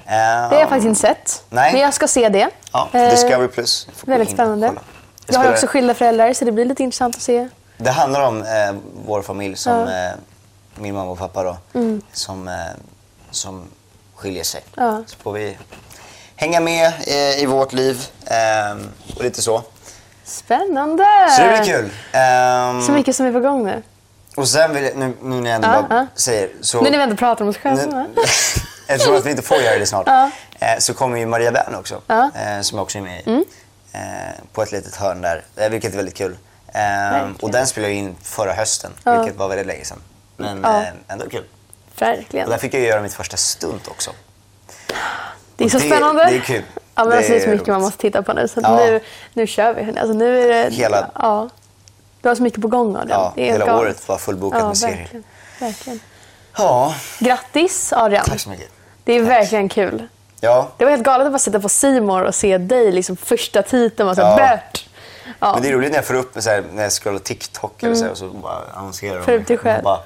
Det 0.50 0.56
har 0.56 0.60
jag 0.60 0.70
faktiskt 0.70 0.88
inte 0.88 1.00
sett. 1.02 1.44
Nej. 1.50 1.72
Men 1.74 1.82
jag 1.82 1.94
ska 1.94 2.08
se 2.08 2.30
det. 2.30 2.50
Ja, 2.72 2.90
Eh, 2.94 3.10
Discovery 3.10 3.48
Plus. 3.48 3.88
Jag 4.06 4.08
Väldigt 4.08 4.32
spännande. 4.34 4.68
kolla. 4.68 4.82
Jag 5.28 5.38
har 5.40 5.46
ju 5.46 5.52
också 5.52 5.68
skilda 5.68 5.94
föräldrar 5.94 6.34
så 6.34 6.46
det 6.46 6.52
blir 6.52 6.66
lite 6.66 6.84
intressant 6.84 7.16
att 7.16 7.22
se. 7.22 7.50
Det 7.78 7.92
handlar 7.92 8.22
om 8.22 8.42
eh, 8.42 8.76
vår 9.06 9.22
familj, 9.22 9.56
som, 9.56 9.74
Ja. 9.74 9.82
Mm. 9.82 10.08
eh, 10.14 10.16
min 10.76 10.94
mamma 10.96 11.12
och 11.12 11.18
pappa 11.18 11.44
då, 11.44 11.58
som, 12.14 12.48
eh, 12.48 12.54
som 13.32 13.66
skiljer 14.16 14.44
sig. 14.44 14.62
Ja. 14.76 15.04
Så 15.08 15.18
får 15.18 15.32
vi 15.34 15.58
hänga 16.44 16.60
med 16.60 16.94
eh, 17.08 17.44
i 17.44 17.46
vårt 17.46 17.74
liv 17.74 18.08
eh, 18.26 18.78
och 19.18 19.24
lite 19.24 19.42
så. 19.42 19.64
Spännande! 20.24 21.06
Så 21.38 21.42
det 21.42 21.50
blir 21.50 21.74
kul. 21.74 21.90
Ehm, 22.12 22.82
Så 22.82 22.92
mycket 22.92 23.16
som 23.16 23.26
är 23.26 23.34
på 23.34 23.40
gång 23.40 23.66
nu. 23.66 23.84
Och 24.38 24.48
sen 24.48 24.74
vill 24.74 24.84
jag, 24.84 24.96
nu, 24.96 25.14
nu 25.22 25.42
när 25.42 25.50
jag 25.50 25.56
ändå 25.56 25.68
Ja, 25.68 25.86
bara 25.90 25.98
ja. 26.00 26.08
säger 26.16 26.50
så... 26.62 26.82
Nu 26.82 26.90
när 26.90 26.98
vi 26.98 27.04
ändå 27.04 27.16
pratar 27.16 27.44
om 27.46 27.50
oss 27.50 27.58
själva. 27.58 28.06
eftersom 28.88 29.16
att 29.18 29.26
vi 29.26 29.30
inte 29.30 29.42
får 29.44 29.58
göra 29.58 29.80
det 29.80 29.86
snart, 29.86 30.04
Ja. 30.08 30.30
eh, 30.60 30.78
så 30.80 30.94
kommer 30.94 31.18
ju 31.18 31.26
Maria 31.26 31.52
Bern 31.52 31.76
också. 31.76 32.02
Mm. 32.08 32.32
Eh, 32.36 32.62
som 32.62 32.78
jag 32.78 32.84
också 32.84 32.98
är 32.98 33.02
med 33.02 33.20
i. 33.28 33.46
Eh, 33.92 34.00
på 34.54 34.64
ett 34.64 34.72
litet 34.72 34.96
hörn 34.96 35.22
där, 35.22 35.44
eh, 35.56 35.70
vilket 35.70 35.94
är 35.94 35.98
väldigt 35.98 36.16
kul. 36.18 36.38
Eh, 36.68 36.74
Verkligen. 36.82 37.36
och 37.42 37.52
den 37.52 37.68
spelade 37.68 37.94
jag 37.94 38.00
in 38.00 38.16
förra 38.24 38.54
hösten, 38.54 38.92
vilket 39.06 39.36
var 39.40 39.48
väldigt 39.50 39.68
länge 39.68 39.86
sedan. 39.86 40.00
Men 40.38 40.66
eh, 40.66 40.84
ändå 41.08 41.30
kul. 41.30 41.44
Verkligen. 42.00 42.46
Och 42.46 42.52
där 42.52 42.58
fick 42.58 42.74
jag 42.74 42.82
göra 42.82 43.02
mitt 43.02 43.14
första 43.14 43.38
stunt 43.38 43.88
också. 43.88 44.12
Det 45.56 45.64
är 45.66 45.70
så 45.70 45.78
det- 45.78 45.84
spännande. 45.84 46.26
det 46.26 46.36
är 46.36 46.40
kul. 46.40 46.64
Ja, 46.96 47.04
men 47.04 47.10
Det 47.10 47.18
alltså, 47.18 47.32
det 47.32 47.38
är 47.40 47.44
så 47.44 47.50
mycket 47.50 47.68
man 47.68 47.82
måste 47.82 47.98
titta 48.02 48.22
på 48.24 48.34
nu. 48.34 48.48
Så 48.48 48.60
Ja. 48.64 48.76
nu, 48.76 49.00
nu 49.34 49.48
kör 49.48 49.74
vi. 49.74 50.00
Alltså, 50.00 50.14
nu 50.14 50.44
är 50.44 50.48
det, 50.70 50.76
Hela- 50.76 51.10
ja, 51.16 51.50
du 52.22 52.28
har 52.30 52.36
så 52.36 52.44
mycket 52.44 52.62
på 52.62 52.68
gång 52.68 52.96
Adrian. 52.96 53.10
Ja, 53.22 53.34
det 53.36 53.42
är 53.48 53.52
hela 53.52 53.66
galet. 53.66 53.82
året 53.82 54.08
var 54.08 54.18
fullbokat 54.18 54.60
ja, 54.60 54.68
med 54.68 54.78
serier. 54.78 54.98
verkligen. 54.98 55.24
verkligen. 55.60 56.00
Ja, 56.58 56.96
Grattis 57.20 57.94
Adrian. 57.94 58.26
tack 58.26 58.40
så 58.40 58.50
mycket. 58.50 58.70
Det 59.04 59.14
är 59.14 59.20
Tack. 59.20 59.30
verkligen 59.30 59.70
kul. 59.70 60.08
Ja, 60.42 60.68
Det 60.78 60.84
var 60.86 60.92
helt 60.92 61.04
galet 61.04 61.26
att 61.26 61.34
bara 61.34 61.40
sitta 61.40 61.60
på 61.60 61.70
Simor 61.70 62.24
och 62.24 62.36
se 62.36 62.58
dig 62.58 62.92
liksom 62.92 63.16
första 63.18 63.62
titeln 63.62 64.08
var 64.08 64.16
så 64.16 64.22
Ja. 64.22 64.30
ja. 64.30 64.36
Bert. 64.38 64.86
Ja. 65.40 65.54
men 65.54 65.62
det 65.62 65.70
är 65.70 65.74
roligt 65.74 65.90
när 65.92 65.98
jag 65.98 66.06
får 66.06 66.14
upp, 66.14 66.34
så 66.40 66.50
här, 66.50 66.64
när 66.74 66.84
jag 66.84 66.92
scrollar 66.92 67.20
TikTok 67.20 67.84
eller 67.84 67.96
så, 67.96 68.04
här, 68.04 68.12
och 68.12 68.18
så 68.18 68.28
bara 68.30 68.60
annonserar 68.76 69.24
de. 69.26 69.34
Upp 69.36 69.48
dig 69.48 69.58
själv. 69.58 69.84
Bara, 69.84 70.00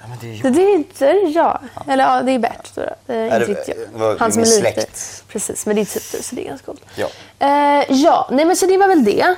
ja, 0.00 0.06
men 0.08 0.18
det 0.20 0.26
är 0.26 0.44
jag. 0.44 0.52
Det, 0.52 0.62
är 0.62 0.74
inte 0.74 1.04
det 1.12 1.20
är 1.20 1.34
jag. 1.36 1.60
Eller 1.88 2.04
ja, 2.04 2.22
det 2.22 2.32
är 2.32 2.38
Bert. 2.38 2.66
Står 2.66 2.82
det. 3.06 3.14
Är 3.14 3.24
Ja, 3.26 3.38
det- 3.38 3.46
inte 3.46 3.60
riktigt 3.60 3.88
jag. 3.98 4.16
Han 4.18 4.32
som 4.32 4.42
är 4.42 4.46
lite. 4.46 4.60
släkt. 4.60 5.24
Precis, 5.28 5.66
men 5.66 5.76
det 5.76 5.82
är 5.82 5.84
typ 5.86 6.12
du 6.12 6.22
så 6.22 6.34
det 6.34 6.42
är 6.44 6.48
ganska 6.48 6.66
coolt. 6.66 6.82
Ja. 6.94 7.08
Eh, 7.38 7.84
ja, 7.88 8.28
nej 8.32 8.44
men 8.44 8.56
så 8.56 8.66
det 8.66 8.76
var 8.78 8.88
väl 8.88 9.04
det. 9.04 9.34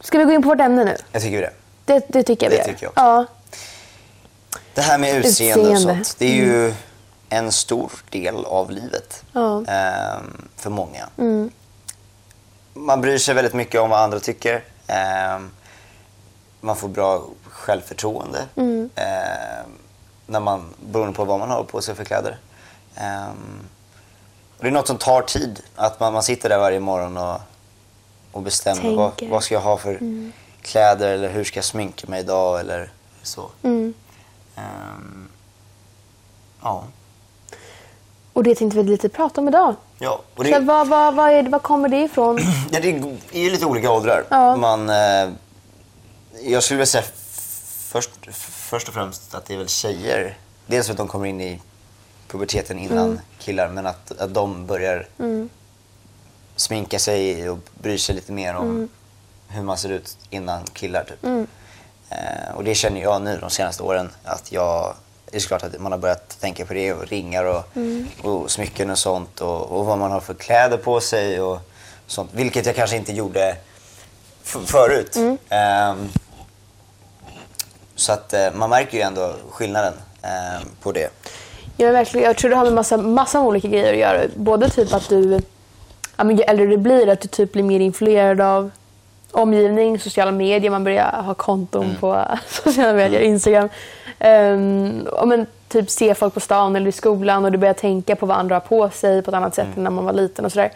Ska 0.00 0.18
vi 0.18 0.24
gå 0.24 0.32
in 0.32 0.42
på 0.42 0.48
vårt 0.48 0.60
ämne 0.60 0.84
nu? 0.84 0.96
Jag 1.12 1.22
tycker 1.22 1.40
det. 1.40 1.52
Det, 1.84 2.04
det 2.08 2.22
tycker 2.22 2.46
jag 2.46 2.50
vi 2.50 2.56
Det 2.56 2.62
gör. 2.62 2.68
tycker 2.72 2.84
jag 2.86 2.90
också. 2.90 3.00
Ja. 3.02 3.26
Det 4.74 4.80
här 4.80 4.98
med 4.98 5.16
utseende, 5.16 5.64
och 5.68 5.72
Utseende. 5.72 6.04
sånt, 6.04 6.18
det 6.18 6.26
är 6.26 6.34
ju 6.44 6.74
en 7.28 7.52
stor 7.52 7.92
del 8.10 8.44
av 8.44 8.70
livet 8.70 9.24
Ja. 9.32 9.56
Mm. 9.58 9.64
ehm, 9.68 10.48
för 10.56 10.70
många. 10.70 11.08
Man 12.74 13.00
bryr 13.00 13.18
sig 13.18 13.34
väldigt 13.34 13.54
mycket 13.54 13.80
om 13.80 13.90
vad 13.90 14.00
andra 14.00 14.20
tycker. 14.20 14.64
Ehm, 14.86 15.50
man 16.60 16.76
får 16.76 16.88
bra 16.88 17.22
självförtroende 17.54 18.46
Mm. 18.56 18.90
ehm, 18.94 19.70
när 20.26 20.40
man, 20.40 20.74
beroende 20.86 21.14
på 21.14 21.24
vad 21.24 21.38
man 21.38 21.50
har 21.50 21.64
på 21.64 21.80
sig 21.82 21.94
för 21.94 22.04
kläder. 22.04 22.38
Och 24.58 24.62
det 24.62 24.66
är 24.68 24.70
något 24.72 24.86
som 24.86 24.98
tar 24.98 25.22
tid. 25.22 25.60
Att 25.76 26.00
man, 26.00 26.12
man 26.12 26.22
sitter 26.22 26.48
där 26.48 26.58
varje 26.58 26.80
morgon 26.80 27.16
och, 27.16 27.40
och 28.32 28.42
bestämmer 28.42 28.96
vad, 28.96 29.12
vad 29.30 29.42
ska 29.44 29.54
jag 29.54 29.60
ha 29.60 29.76
för 29.76 29.98
kläder 30.62 31.08
eller 31.08 31.28
hur 31.28 31.44
ska 31.44 31.58
jag 31.58 31.64
sminka 31.64 32.06
mig 32.10 32.20
idag 32.20 32.60
eller 32.60 32.90
så. 33.22 33.50
Mm. 33.62 33.94
Ehm, 34.56 35.28
ja. 36.62 36.84
Och 38.32 38.42
det 38.42 38.54
tänkte 38.54 38.78
vi 38.78 38.82
lite 38.90 39.08
prata 39.08 39.40
om 39.40 39.48
idag. 39.48 39.74
ja. 39.98 40.20
Och 40.34 40.44
Så 40.46 40.50
det, 40.52 40.58
vad, 40.58 40.88
vad, 40.88 41.14
vad, 41.14 41.30
är 41.30 41.42
vad 41.42 41.62
kommer 41.62 41.88
det 41.88 42.02
ifrån? 42.02 42.38
ja, 42.70 42.80
det 42.80 42.88
är 43.32 43.40
ju 43.42 43.50
lite 43.50 43.66
olika 43.66 43.90
åldrar. 43.90 44.24
Ja. 44.30 44.56
Man, 44.56 44.90
eh, 44.90 45.30
jag 46.42 46.62
skulle 46.62 46.76
vilja 46.78 46.86
säga 46.86 47.04
först, 47.94 48.10
först 48.70 48.88
och 48.88 48.94
främst 48.94 49.34
att 49.34 49.46
det 49.46 49.54
är 49.54 49.58
väl 49.58 49.68
tjejer. 49.68 50.38
Dels 50.66 50.86
för 50.86 50.92
att 50.92 50.98
de 50.98 51.08
kommer 51.08 51.26
in 51.26 51.40
i 51.40 51.60
puberteten 52.28 52.78
innan 52.78 53.04
Mm. 53.06 53.20
killar, 53.38 53.68
men 53.68 53.86
att, 53.86 54.12
att 54.18 54.34
de 54.34 54.66
börjar 54.66 55.06
sminka 56.56 56.98
sig 56.98 57.50
och 57.50 57.58
bryr 57.82 57.98
sig 57.98 58.14
lite 58.14 58.32
mer 58.32 58.54
om 58.54 58.70
Mm. 58.70 58.88
hur 59.48 59.62
man 59.62 59.78
ser 59.78 59.88
ut 59.88 60.16
innan 60.30 60.64
killar. 60.64 61.04
Typ. 61.04 61.48
Eh, 62.10 62.54
och 62.56 62.64
det 62.64 62.74
känner 62.74 63.00
jag 63.02 63.22
nu 63.22 63.38
de 63.40 63.50
senaste 63.50 63.82
åren 63.82 64.10
att 64.24 64.52
jag 64.52 64.94
det 65.30 65.36
är 65.36 65.40
klart 65.40 65.62
att 65.62 65.80
man 65.80 65.92
har 65.92 65.98
börjat 65.98 66.40
tänka 66.40 66.66
på 66.66 66.74
det 66.74 66.92
och 66.92 67.06
ringar 67.06 67.44
och, 67.44 67.64
och 68.22 68.50
smycken 68.50 68.90
och 68.90 68.98
sånt 68.98 69.40
och, 69.40 69.62
och 69.62 69.86
vad 69.86 69.98
man 69.98 70.10
har 70.10 70.20
för 70.20 70.34
kläder 70.34 70.76
på 70.76 71.00
sig 71.00 71.40
och 71.40 71.60
sånt. 72.06 72.30
Vilket 72.34 72.66
jag 72.66 72.76
kanske 72.76 72.96
inte 72.96 73.12
gjorde 73.12 73.56
förut. 74.42 75.16
Ehm, 75.48 76.08
så 77.94 78.12
att 78.12 78.32
eh, 78.32 78.52
man 78.54 78.70
märker 78.70 78.98
ju 78.98 79.02
ändå 79.02 79.34
skillnaden 79.50 79.94
ehm, 80.22 80.68
på 80.82 80.92
det. 80.92 81.10
Ja, 81.76 81.90
verkligen. 81.90 82.26
Jag 82.26 82.36
tror 82.36 82.50
det 82.50 82.56
har 82.56 82.64
med 82.64 82.72
massa, 82.72 82.96
massa 82.96 83.40
olika 83.40 83.68
grejer 83.68 83.92
att 83.92 83.98
göra. 83.98 84.28
Både 84.36 84.68
typ 84.70 84.94
att 84.94 85.08
du, 85.08 85.40
ja, 86.16 86.24
men 86.24 86.36
ju 86.36 86.42
äldre 86.42 86.66
du 86.66 86.76
blir, 86.76 87.08
att 87.08 87.20
du 87.20 87.28
typ 87.28 87.52
blir 87.52 87.62
mer 87.62 87.80
influerad 87.80 88.40
av 88.40 88.70
omgivning, 89.30 89.98
sociala 89.98 90.30
medier. 90.30 90.70
Man 90.70 90.84
börjar 90.84 91.22
ha 91.22 91.34
konton 91.34 91.96
på 92.00 92.24
sociala 92.48 92.92
medier, 92.92 93.20
Instagram. 93.20 93.68
Um, 94.20 95.06
och 95.06 95.28
men, 95.28 95.46
typ 95.68 95.90
se 95.90 96.14
folk 96.14 96.34
på 96.34 96.40
stan 96.40 96.76
eller 96.76 96.88
i 96.88 96.92
skolan 96.92 97.44
och 97.44 97.52
du 97.52 97.58
börjar 97.58 97.74
tänka 97.74 98.16
på 98.16 98.26
vad 98.26 98.36
andra 98.36 98.54
har 98.54 98.60
på 98.60 98.90
sig 98.90 99.22
på 99.22 99.30
ett 99.30 99.34
annat 99.34 99.54
sätt 99.54 99.76
än 99.76 99.84
när 99.84 99.90
man 99.90 100.04
var 100.04 100.12
liten 100.12 100.44
och 100.44 100.52
sådär. 100.52 100.72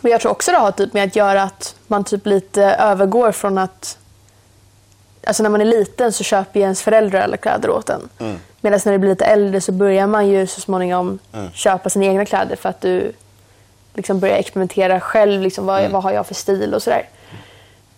Men 0.00 0.12
jag 0.12 0.20
tror 0.20 0.32
också 0.32 0.50
det 0.50 0.58
har 0.58 0.72
typ 0.72 0.92
med 0.92 1.04
att 1.04 1.16
göra 1.16 1.42
att 1.42 1.74
man 1.86 2.04
typ 2.04 2.26
lite 2.26 2.64
övergår 2.64 3.32
från 3.32 3.58
att 3.58 3.98
alltså 5.26 5.42
när 5.42 5.50
man 5.50 5.60
är 5.60 5.64
liten 5.64 6.12
så 6.12 6.24
köper 6.24 6.60
ju 6.60 6.64
ens 6.64 6.82
föräldrar 6.82 7.20
alla 7.20 7.36
kläder 7.36 7.70
åt 7.70 7.88
en. 7.90 8.08
Mm. 8.18 8.38
Medan 8.60 8.80
när 8.84 8.92
du 8.92 8.98
blir 8.98 9.10
lite 9.10 9.24
äldre 9.24 9.60
så 9.60 9.72
börjar 9.72 10.06
man 10.06 10.28
ju 10.28 10.46
så 10.46 10.60
småningom 10.60 11.18
köpa 11.52 11.90
sina 11.90 12.04
egna 12.04 12.24
kläder 12.24 12.56
för 12.56 12.68
att 12.68 12.80
du 12.80 13.12
liksom 13.94 14.20
börjar 14.20 14.36
experimentera 14.36 15.00
själv. 15.00 15.42
Liksom, 15.42 15.66
vad, 15.66 15.80
Mm. 15.80 15.92
vad 15.92 16.02
har 16.02 16.10
jag 16.12 16.26
för 16.26 16.34
stil 16.34 16.74
och 16.74 16.82
sådär. 16.82 17.08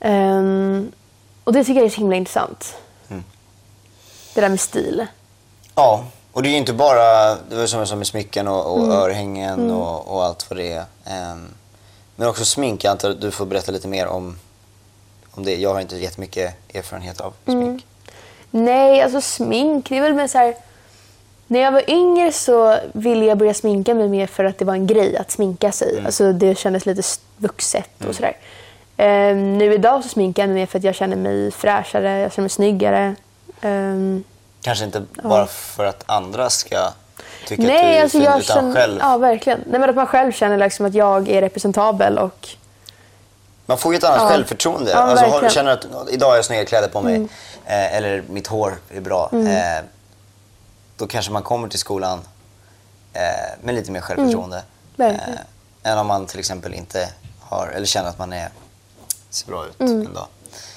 Ehm, 0.00 0.92
och 1.44 1.52
det 1.52 1.64
tycker 1.64 1.80
jag 1.80 1.86
är 1.86 1.90
så 1.90 1.96
himla 2.00 2.16
intressant. 2.16 2.76
Mm. 3.10 3.24
Det 4.34 4.40
där 4.40 4.48
med 4.48 4.60
stil. 4.60 5.06
Ja, 5.74 6.04
och 6.32 6.42
det 6.42 6.48
är 6.48 6.50
ju 6.50 6.56
inte 6.56 6.72
bara 6.72 7.34
det 7.34 7.56
var 7.56 7.66
som 7.66 7.78
jag 7.78 7.88
sa 7.88 7.96
med 7.96 8.06
smycken 8.06 8.48
och, 8.48 8.78
Mm. 8.78 8.90
och 8.90 8.94
örhängen 8.96 9.70
och, 9.70 10.14
och 10.14 10.24
allt 10.24 10.50
vad 10.50 10.58
det 10.58 10.72
är. 10.72 10.84
Ehm, 11.04 11.48
men 12.16 12.28
också 12.28 12.44
smink. 12.44 12.84
Jag 12.84 12.90
antar 12.90 13.10
att 13.10 13.20
du 13.20 13.30
får 13.30 13.46
berätta 13.46 13.72
lite 13.72 13.88
mer 13.88 14.06
om, 14.06 14.38
om 15.34 15.44
det. 15.44 15.56
Jag 15.56 15.74
har 15.74 15.80
inte 15.80 15.96
jättemycket 15.96 16.54
erfarenhet 16.74 17.20
av 17.20 17.34
Mm. 17.46 17.62
smink. 17.64 17.86
Nej, 18.50 19.02
alltså 19.02 19.20
smink, 19.20 19.88
det 19.88 19.96
är 19.98 20.02
väl 20.02 20.14
mer 20.14 20.26
så 20.26 20.38
här... 20.38 20.54
När 21.46 21.60
jag 21.60 21.72
var 21.72 21.90
yngre 21.90 22.32
så 22.32 22.78
ville 22.92 23.24
jag 23.24 23.38
börja 23.38 23.54
sminka 23.54 23.94
mig 23.94 24.08
mer 24.08 24.26
för 24.26 24.44
att 24.44 24.58
det 24.58 24.64
var 24.64 24.74
en 24.74 24.86
grej 24.86 25.16
att 25.16 25.30
sminka 25.30 25.72
sig. 25.72 25.92
Mm. 25.92 26.06
Alltså 26.06 26.32
det 26.32 26.58
kändes 26.58 26.86
lite 26.86 27.02
vuxet 27.36 28.04
och 28.08 28.14
sådär. 28.14 28.36
Ehm, 28.96 29.58
nu 29.58 29.74
idag 29.74 30.02
så 30.02 30.08
sminkar 30.08 30.42
jag 30.42 30.48
mig 30.48 30.54
mer 30.54 30.66
för 30.66 30.78
att 30.78 30.84
jag 30.84 30.94
känner 30.94 31.16
mig 31.16 31.50
fräschare, 31.50 32.18
jag 32.20 32.32
känner 32.32 32.42
mig 32.42 32.50
snyggare. 32.50 33.14
Ehm, 33.60 34.24
Kanske 34.62 34.84
inte 34.84 35.02
bara 35.22 35.46
för 35.46 35.84
att 35.84 36.02
andra 36.06 36.50
ska 36.50 36.90
tycka 37.46 37.62
nej, 37.62 37.76
att 37.76 37.82
du 37.82 37.96
är 37.98 38.02
alltså 38.02 38.18
fin, 38.18 38.26
utan 38.26 38.42
känner... 38.42 38.74
själv. 38.74 38.98
Ja, 39.00 39.16
verkligen. 39.16 39.60
Nej, 39.70 39.80
men 39.80 39.90
att 39.90 39.96
man 39.96 40.06
själv 40.06 40.32
känner 40.32 40.58
liksom 40.58 40.86
att 40.86 40.94
jag 40.94 41.28
är 41.28 41.40
representabel 41.40 42.18
och... 42.18 42.48
Man 43.72 43.78
får 43.78 43.92
ju 43.92 43.98
ett 43.98 44.04
annat 44.04 44.20
Ja. 44.22 44.28
självförtroende. 44.28 44.90
Ja, 44.90 44.96
alltså, 44.98 45.26
har, 45.26 45.48
känner 45.48 45.70
att 45.70 45.86
idag 46.10 46.28
har 46.28 46.36
jag 46.36 46.44
snygga 46.44 46.64
kläder 46.64 46.88
på 46.88 47.00
mig 47.02 47.28
eh, 47.66 47.96
eller 47.96 48.22
mitt 48.28 48.46
hår 48.46 48.78
är 48.90 49.00
bra. 49.00 49.30
Eh, 49.32 49.84
då 50.96 51.06
kanske 51.06 51.32
man 51.32 51.42
kommer 51.42 51.68
till 51.68 51.78
skolan 51.78 52.20
eh, 53.12 53.22
med 53.62 53.74
lite 53.74 53.90
mer 53.90 54.00
självförtroende. 54.00 54.62
Verkligen. 54.96 55.38
Eh, 55.84 55.92
än 55.92 55.98
om 55.98 56.06
man 56.06 56.26
till 56.26 56.38
exempel 56.38 56.74
inte 56.74 57.08
har, 57.40 57.66
eller 57.66 57.86
känner 57.86 58.08
att 58.08 58.18
man 58.18 58.32
är, 58.32 58.48
ser 59.30 59.46
bra 59.46 59.66
ut 59.66 59.80
en 59.80 60.14
dag. 60.14 60.26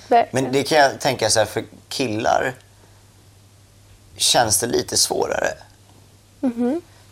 Verkligen. 0.08 0.46
Men 0.46 0.54
det 0.54 0.64
kan 0.64 0.78
jag 0.78 1.00
tänka 1.00 1.30
så 1.30 1.40
här, 1.40 1.46
för 1.46 1.64
killar 1.90 2.54
känns 4.18 4.60
det 4.60 4.68
lite 4.68 4.98
svårare. 4.98 5.54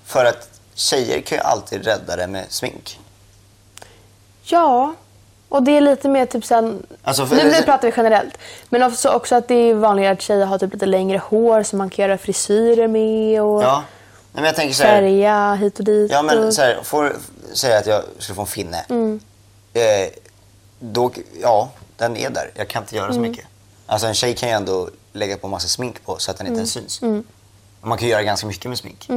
För 0.06 0.26
att 0.26 0.50
tjejer 0.74 1.22
kan 1.22 1.38
ju 1.38 1.44
alltid 1.44 1.86
rädda 1.86 2.16
det 2.16 2.28
med 2.28 2.46
smink. 2.50 3.00
Ja, 4.44 4.94
och 5.54 5.64
det 5.64 5.78
är 5.78 5.82
lite 5.82 6.10
mer 6.10 6.26
typ 6.26 6.46
sen... 6.46 6.86
Alltså, 7.04 7.26
för- 7.26 7.36
nu, 7.36 7.44
nu 7.44 7.62
pratar 7.62 7.88
vi 7.88 7.94
generellt. 7.98 8.38
Men 8.70 8.84
också, 8.84 9.10
också 9.10 9.36
att 9.36 9.48
det 9.48 9.56
är 9.56 9.74
vanligare 9.74 10.14
att 10.14 10.22
tjejer 10.22 10.46
har 10.46 10.58
typ 10.58 10.74
lite 10.74 10.86
längre 10.86 11.18
hår 11.18 11.64
som 11.64 11.78
man 11.78 11.90
kan 11.90 12.04
göra 12.06 12.18
frisyrer 12.18 12.88
med 12.88 13.42
och 13.42 13.64
Ja. 13.64 13.84
Men 14.34 14.44
jag 14.44 14.56
tänker 14.56 14.74
så 14.76 14.84
här, 14.84 14.90
färga 15.02 15.54
hit 15.54 15.80
och 15.80 15.86
dit. 15.86 16.12
Ja, 16.12 16.22
men 16.22 16.44
och... 16.48 16.54
så 16.54 16.62
här, 16.62 16.80
får 16.84 17.16
säga 17.54 17.78
att 17.78 17.86
jag 17.88 18.04
skulle 18.20 18.36
få 18.36 18.42
en 18.42 18.48
finne. 18.48 18.86
Mm. 18.90 19.20
Eh, 19.74 19.82
då, 20.80 21.12
ja, 21.42 21.70
den 21.98 22.18
är 22.18 22.30
där. 22.30 22.52
Jag 22.56 22.68
kan 22.68 22.84
inte 22.84 22.96
göra 22.96 23.08
så 23.14 23.18
Mm. 23.20 23.32
mycket. 23.32 23.46
Alltså 23.86 24.08
en 24.08 24.14
tjej 24.14 24.36
kan 24.36 24.50
ju 24.50 24.56
ändå 24.56 24.90
lägga 25.14 25.38
på 25.38 25.48
massa 25.48 25.68
smink 25.68 26.06
på 26.06 26.18
så 26.20 26.32
att 26.32 26.38
den 26.38 26.48
inte 26.48 26.58
Mm. 26.58 26.68
syns. 26.68 27.02
Och 27.82 27.88
Man 27.88 27.98
kan 27.98 28.08
göra 28.08 28.24
ganska 28.24 28.48
mycket 28.48 28.66
med 28.70 28.78
smink. 28.78 29.10
Eh, 29.10 29.16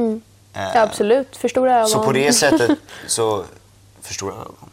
Ja, 0.53 0.81
absolut. 0.81 1.37
Förstora 1.37 1.75
ögon. 1.77 1.87
Så 1.89 2.03
på 2.03 2.11
det 2.11 2.33
sättet 2.33 2.71
så 3.07 3.43
förstora 4.01 4.33
ögon. 4.33 4.69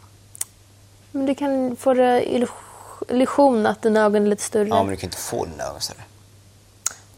Men 1.15 1.25
du 1.25 1.35
kan 1.35 1.75
få 1.75 1.93
det 1.93 2.23
illus- 2.25 2.49
illusion 3.09 3.65
att 3.65 3.81
dina 3.81 3.99
ögon 4.05 4.25
är 4.25 4.29
lite 4.29 4.43
större. 4.43 4.67
Ja, 4.67 4.83
men 4.83 4.87
du 4.91 4.95
kan 4.97 5.07
inte 5.07 5.17
få 5.17 5.45
dina 5.45 5.63
ögon 5.63 5.81
större. 5.81 5.97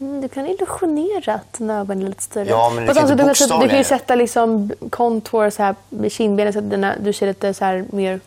Mm, 0.00 0.20
Du 0.20 0.28
kan 0.28 0.46
illusionera 0.46 1.34
att 1.34 1.52
dina 1.52 1.78
ögon 1.80 2.02
är 2.02 2.08
lite 2.08 2.22
större. 2.22 2.48
Ja, 2.48 2.70
men 2.70 2.86
du 2.86 2.94
kan 2.94 3.02
inte 3.02 3.14
du, 3.24 3.34
kan, 3.34 3.60
du 3.60 3.68
kan 3.68 3.78
ju 3.78 3.84
sätta 3.84 4.14
liksom 4.14 4.72
contour 4.90 5.50
så 5.50 5.62
här 5.62 5.74
med 5.88 6.12
kindbenen 6.12 6.52
så 6.52 6.58
att 6.58 6.70
dina, 6.70 6.94
du 7.00 7.12
ser 7.12 7.26
lite 7.26 7.54
så 7.54 7.64
här 7.64 7.84
mer 7.92 8.20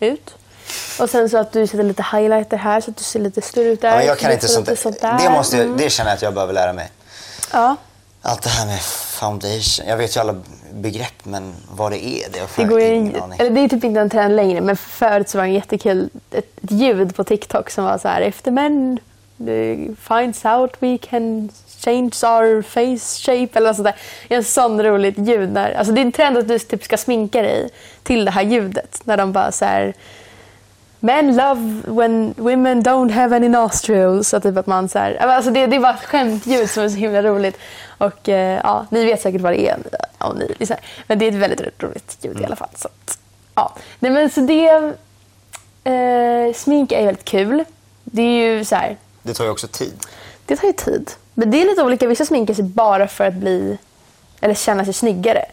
ut. 0.00 0.34
Och 1.00 1.10
sen 1.10 1.30
så 1.30 1.38
att 1.38 1.52
du 1.52 1.66
sätter 1.66 1.84
lite 1.84 2.02
highlighter 2.12 2.56
här 2.56 2.80
så 2.80 2.90
att 2.90 2.96
du 2.96 3.04
ser 3.04 3.20
lite 3.20 3.42
större 3.42 3.64
ut 3.68 3.80
där. 3.80 3.88
Ja, 3.90 3.96
men 3.96 4.06
jag 4.06 4.18
kan 4.18 4.28
du 4.28 4.34
inte 4.34 4.48
sånt, 4.48 4.78
sånt 4.78 5.00
där. 5.00 5.18
Det, 5.18 5.30
måste 5.30 5.56
jag, 5.56 5.66
Mm. 5.66 5.78
det 5.78 5.90
känner 5.90 6.10
jag 6.10 6.16
att 6.16 6.22
jag 6.22 6.34
behöver 6.34 6.52
lära 6.52 6.72
mig. 6.72 6.90
Ja, 7.52 7.76
Allt 8.22 8.42
det 8.42 8.48
här 8.48 8.66
med 8.66 8.80
foundation. 9.16 9.86
Jag 9.88 9.96
vet 9.96 10.16
ju 10.16 10.20
alla 10.20 10.34
begrepp, 10.74 11.24
men 11.24 11.54
vad 11.70 11.92
det 11.92 12.06
är, 12.06 12.30
det 12.32 12.38
har 12.38 12.48
jag 12.56 12.66
det, 12.66 12.70
går 12.70 12.80
ingen 12.80 13.22
aning. 13.22 13.40
eller 13.40 13.50
det 13.50 13.60
är 13.60 13.68
typ 13.68 13.84
inte 13.84 14.00
en 14.00 14.10
trend 14.10 14.36
längre 14.36 14.60
men 14.60 14.76
förut 14.76 15.28
så 15.28 15.38
var 15.38 15.44
det 15.44 15.50
en 15.50 15.54
jättekul 15.54 16.10
ett, 16.30 16.54
ett 16.62 16.70
ljud 16.70 17.16
på 17.16 17.24
TikTok 17.24 17.70
som 17.70 17.84
var 17.84 17.98
så 17.98 18.08
här 18.08 18.20
efter 18.20 18.50
men 18.50 18.98
finds 19.98 20.44
out 20.44 20.76
we 20.80 20.98
can 20.98 21.50
change 21.78 22.24
our 22.24 22.62
face 22.62 23.20
shape 23.20 23.58
eller 23.58 23.68
något 23.68 23.76
sånt 23.76 23.88
där. 23.88 23.96
En 24.28 24.44
sån 24.44 24.82
roligt 24.82 25.18
ljud. 25.18 25.48
Där. 25.48 25.72
Alltså 25.72 25.92
det 25.92 26.00
är 26.00 26.04
en 26.04 26.12
trend 26.12 26.38
att 26.38 26.48
du 26.48 26.58
typ 26.58 26.84
ska 26.84 26.96
sminka 26.96 27.42
dig 27.42 27.70
till 28.02 28.24
det 28.24 28.30
här 28.30 28.42
ljudet. 28.42 29.00
När 29.04 29.16
de 29.16 29.32
bara 29.32 29.52
så 29.52 29.64
här 29.64 29.94
Men 31.06 31.36
love 31.36 31.82
when 31.86 32.34
women 32.36 32.82
don't 32.82 33.10
have 33.12 33.36
any 33.36 33.48
nostrils. 33.48 34.28
Så 34.28 34.40
typ 34.40 34.56
att 34.56 34.66
man 34.66 34.88
så 34.88 34.98
här, 34.98 35.16
alltså 35.16 35.50
det, 35.50 35.66
det 35.66 35.78
var 35.78 35.90
ett 35.90 36.04
skämtljud 36.04 36.70
som 36.70 36.82
är 36.82 36.88
så 36.88 36.96
himla 36.96 37.22
roligt. 37.22 37.58
Och 37.98 38.28
eh, 38.28 38.60
ja, 38.64 38.86
ni 38.90 39.04
vet 39.04 39.20
säkert 39.20 39.40
vad 39.40 39.52
det 39.52 39.68
är. 39.68 39.78
Ja, 40.18 40.32
ni, 40.32 40.44
är 40.58 40.68
här. 40.68 40.80
Men 41.06 41.18
det 41.18 41.24
är 41.24 41.28
ett 41.28 41.34
väldigt 41.34 41.82
roligt 41.82 42.18
ljud 42.20 42.40
i 42.40 42.44
alla 42.44 42.56
fall. 42.56 42.68
Så 42.76 42.88
att, 42.88 43.18
ja. 43.54 43.74
Nej, 43.98 44.12
men 44.12 44.30
så 44.30 44.40
det, 44.40 44.68
eh, 45.84 46.54
smink 46.54 46.92
är 46.92 47.06
väldigt 47.06 47.24
kul. 47.24 47.64
Det 48.04 48.22
är 48.22 48.56
ju 48.56 48.64
så 48.64 48.76
här, 48.76 48.96
Det 49.22 49.34
tar 49.34 49.44
ju 49.44 49.50
också 49.50 49.68
tid. 49.68 49.94
det 50.46 50.56
tar 50.56 50.66
ju 50.66 50.72
tid. 50.72 51.10
Men 51.34 51.50
det 51.50 51.62
är 51.62 51.66
lite 51.66 51.82
olika. 51.82 52.06
Vissa 52.06 52.24
sminkar 52.24 52.54
sig 52.54 52.64
bara 52.64 53.06
för 53.08 53.26
att 53.26 53.34
bli 53.34 53.78
eller 54.40 54.54
känna 54.54 54.84
sig 54.84 54.94
snyggare. 54.94 55.44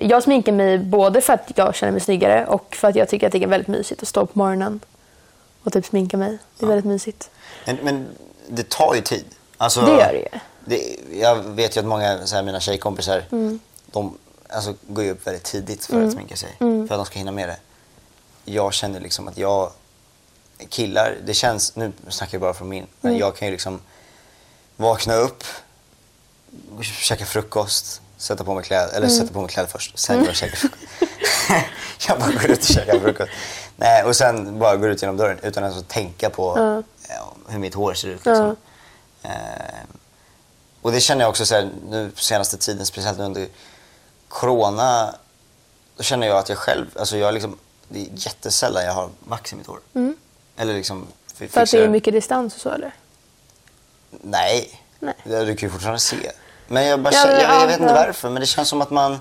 Jag 0.00 0.22
sminkar 0.22 0.52
mig 0.52 0.78
både 0.78 1.20
för 1.20 1.32
att 1.32 1.52
jag 1.54 1.74
känner 1.74 1.92
mig 1.92 2.00
snyggare 2.00 2.46
och 2.46 2.74
för 2.76 2.88
att 2.88 2.96
jag 2.96 3.08
tycker 3.08 3.26
att 3.26 3.32
det 3.32 3.42
är 3.42 3.46
väldigt 3.46 3.68
mysigt 3.68 4.02
att 4.02 4.08
stå 4.08 4.26
på 4.26 4.38
morgonen 4.38 4.80
och 5.64 5.72
typ 5.72 5.86
sminka 5.86 6.16
mig. 6.16 6.38
Det 6.58 6.64
är 6.64 6.68
väldigt 6.68 6.84
mysigt. 6.84 7.30
Men, 7.66 7.76
men 7.82 8.06
det 8.48 8.68
tar 8.68 8.94
ju 8.94 9.00
tid. 9.00 9.24
Alltså, 9.56 9.80
Det 9.80 9.90
gör 9.90 10.12
det 10.12 10.18
ju. 10.18 10.40
det- 10.64 11.18
jag 11.20 11.36
vet 11.42 11.76
ju 11.76 11.80
att 11.80 11.86
många 11.86 12.26
så 12.26 12.36
här, 12.36 12.42
mina 12.42 12.60
tjejkompisar 12.60 13.24
Mm. 13.32 13.60
de 13.86 14.18
alltså, 14.48 14.74
går 14.86 15.04
ju 15.04 15.10
upp 15.10 15.26
väldigt 15.26 15.44
tidigt 15.44 15.84
för 15.86 16.02
att 16.02 16.12
sminka 16.12 16.36
sig. 16.36 16.56
Mm. 16.60 16.88
För 16.88 16.94
att 16.94 16.98
de 16.98 17.06
ska 17.06 17.18
hinna 17.18 17.32
med 17.32 17.48
det. 17.48 17.56
Jag 18.44 18.74
känner 18.74 19.00
liksom 19.00 19.28
att 19.28 19.38
jag... 19.38 19.70
Killar, 20.68 21.16
det 21.24 21.34
känns... 21.34 21.76
Nu 21.76 21.92
snackar 22.08 22.34
jag 22.34 22.40
bara 22.40 22.54
från 22.54 22.68
min. 22.68 22.86
Men 23.00 23.10
Mm. 23.12 23.20
jag 23.20 23.36
kan 23.36 23.48
ju 23.48 23.52
liksom 23.52 23.80
vakna 24.76 25.14
upp, 25.14 25.44
käka 26.82 27.24
frukost, 27.26 28.00
sätta 28.18 28.44
på 28.44 28.54
mig 28.54 28.64
kläder. 28.64 28.88
Eller 28.88 29.06
Mm. 29.06 29.10
sätta 29.18 29.32
på 29.32 29.40
mig 29.40 29.50
kläder 29.50 29.68
först, 29.70 29.98
sen 29.98 30.22
gå 30.24 30.28
och 30.28 30.34
käka 30.36 30.56
frukost. 30.56 30.82
jag 32.08 32.18
bara 32.18 32.30
går 32.32 32.50
ut 32.50 32.58
och 32.58 32.64
käkar 32.64 33.00
frukost. 33.00 33.30
Nej, 33.76 34.04
och 34.04 34.16
sen 34.16 34.58
bara 34.58 34.76
går 34.76 34.90
ut 34.90 35.02
genom 35.02 35.16
dörren 35.16 35.38
utan 35.42 35.62
ens 35.64 35.78
att 35.78 35.88
tänka 35.88 36.30
på 36.30 36.54
ja, 37.08 37.32
hur 37.48 37.58
mitt 37.58 37.74
hår 37.74 37.94
ser 37.94 38.08
ut. 38.08 38.24
Liksom. 38.26 38.56
Eh, 39.22 39.30
och 40.82 40.92
det 40.92 41.00
känner 41.00 41.22
jag 41.22 41.28
också 41.30 41.46
så 41.46 41.54
här, 41.54 41.70
nu 41.88 42.10
senaste 42.16 42.56
tiden, 42.56 42.86
speciellt 42.86 43.18
nu 43.18 43.24
under 43.24 43.46
corona, 44.28 45.14
då 45.96 46.02
känner 46.02 46.26
jag 46.26 46.36
att 46.36 46.48
jag 46.48 46.58
själv, 46.58 46.86
alltså 46.98 47.16
jag 47.16 47.34
liksom, 47.34 47.58
det 47.88 48.00
är 48.00 48.06
jättesällan 48.14 48.84
jag 48.84 48.92
har 48.92 49.10
vax 49.20 49.52
i 49.52 49.56
mitt 49.56 49.66
hår. 49.66 49.80
Eller 50.56 50.74
liksom 50.74 50.96
Mm. 51.40 51.50
För 51.50 51.60
att 51.60 51.70
det 51.70 51.84
är 51.84 51.88
mycket 51.88 52.12
distans 52.14 52.54
och 52.54 52.60
så 52.60 52.70
eller? 52.70 52.94
Nej. 54.10 54.82
Nej. 54.98 55.14
Ja, 55.24 55.44
Du 55.44 55.56
kan 55.56 55.68
ju 55.68 55.72
fortfarande 55.72 56.00
se. 56.00 56.30
Men 56.68 56.86
jag, 56.86 57.00
bara 57.00 57.14
jag, 57.14 57.32
jag 57.32 57.42
ja, 57.62 57.66
vet 57.66 57.80
inte 57.80 57.94
varför, 57.94 58.30
men 58.30 58.40
det 58.40 58.46
känns 58.46 58.68
som 58.68 58.82
att 58.82 58.90
man 58.90 59.18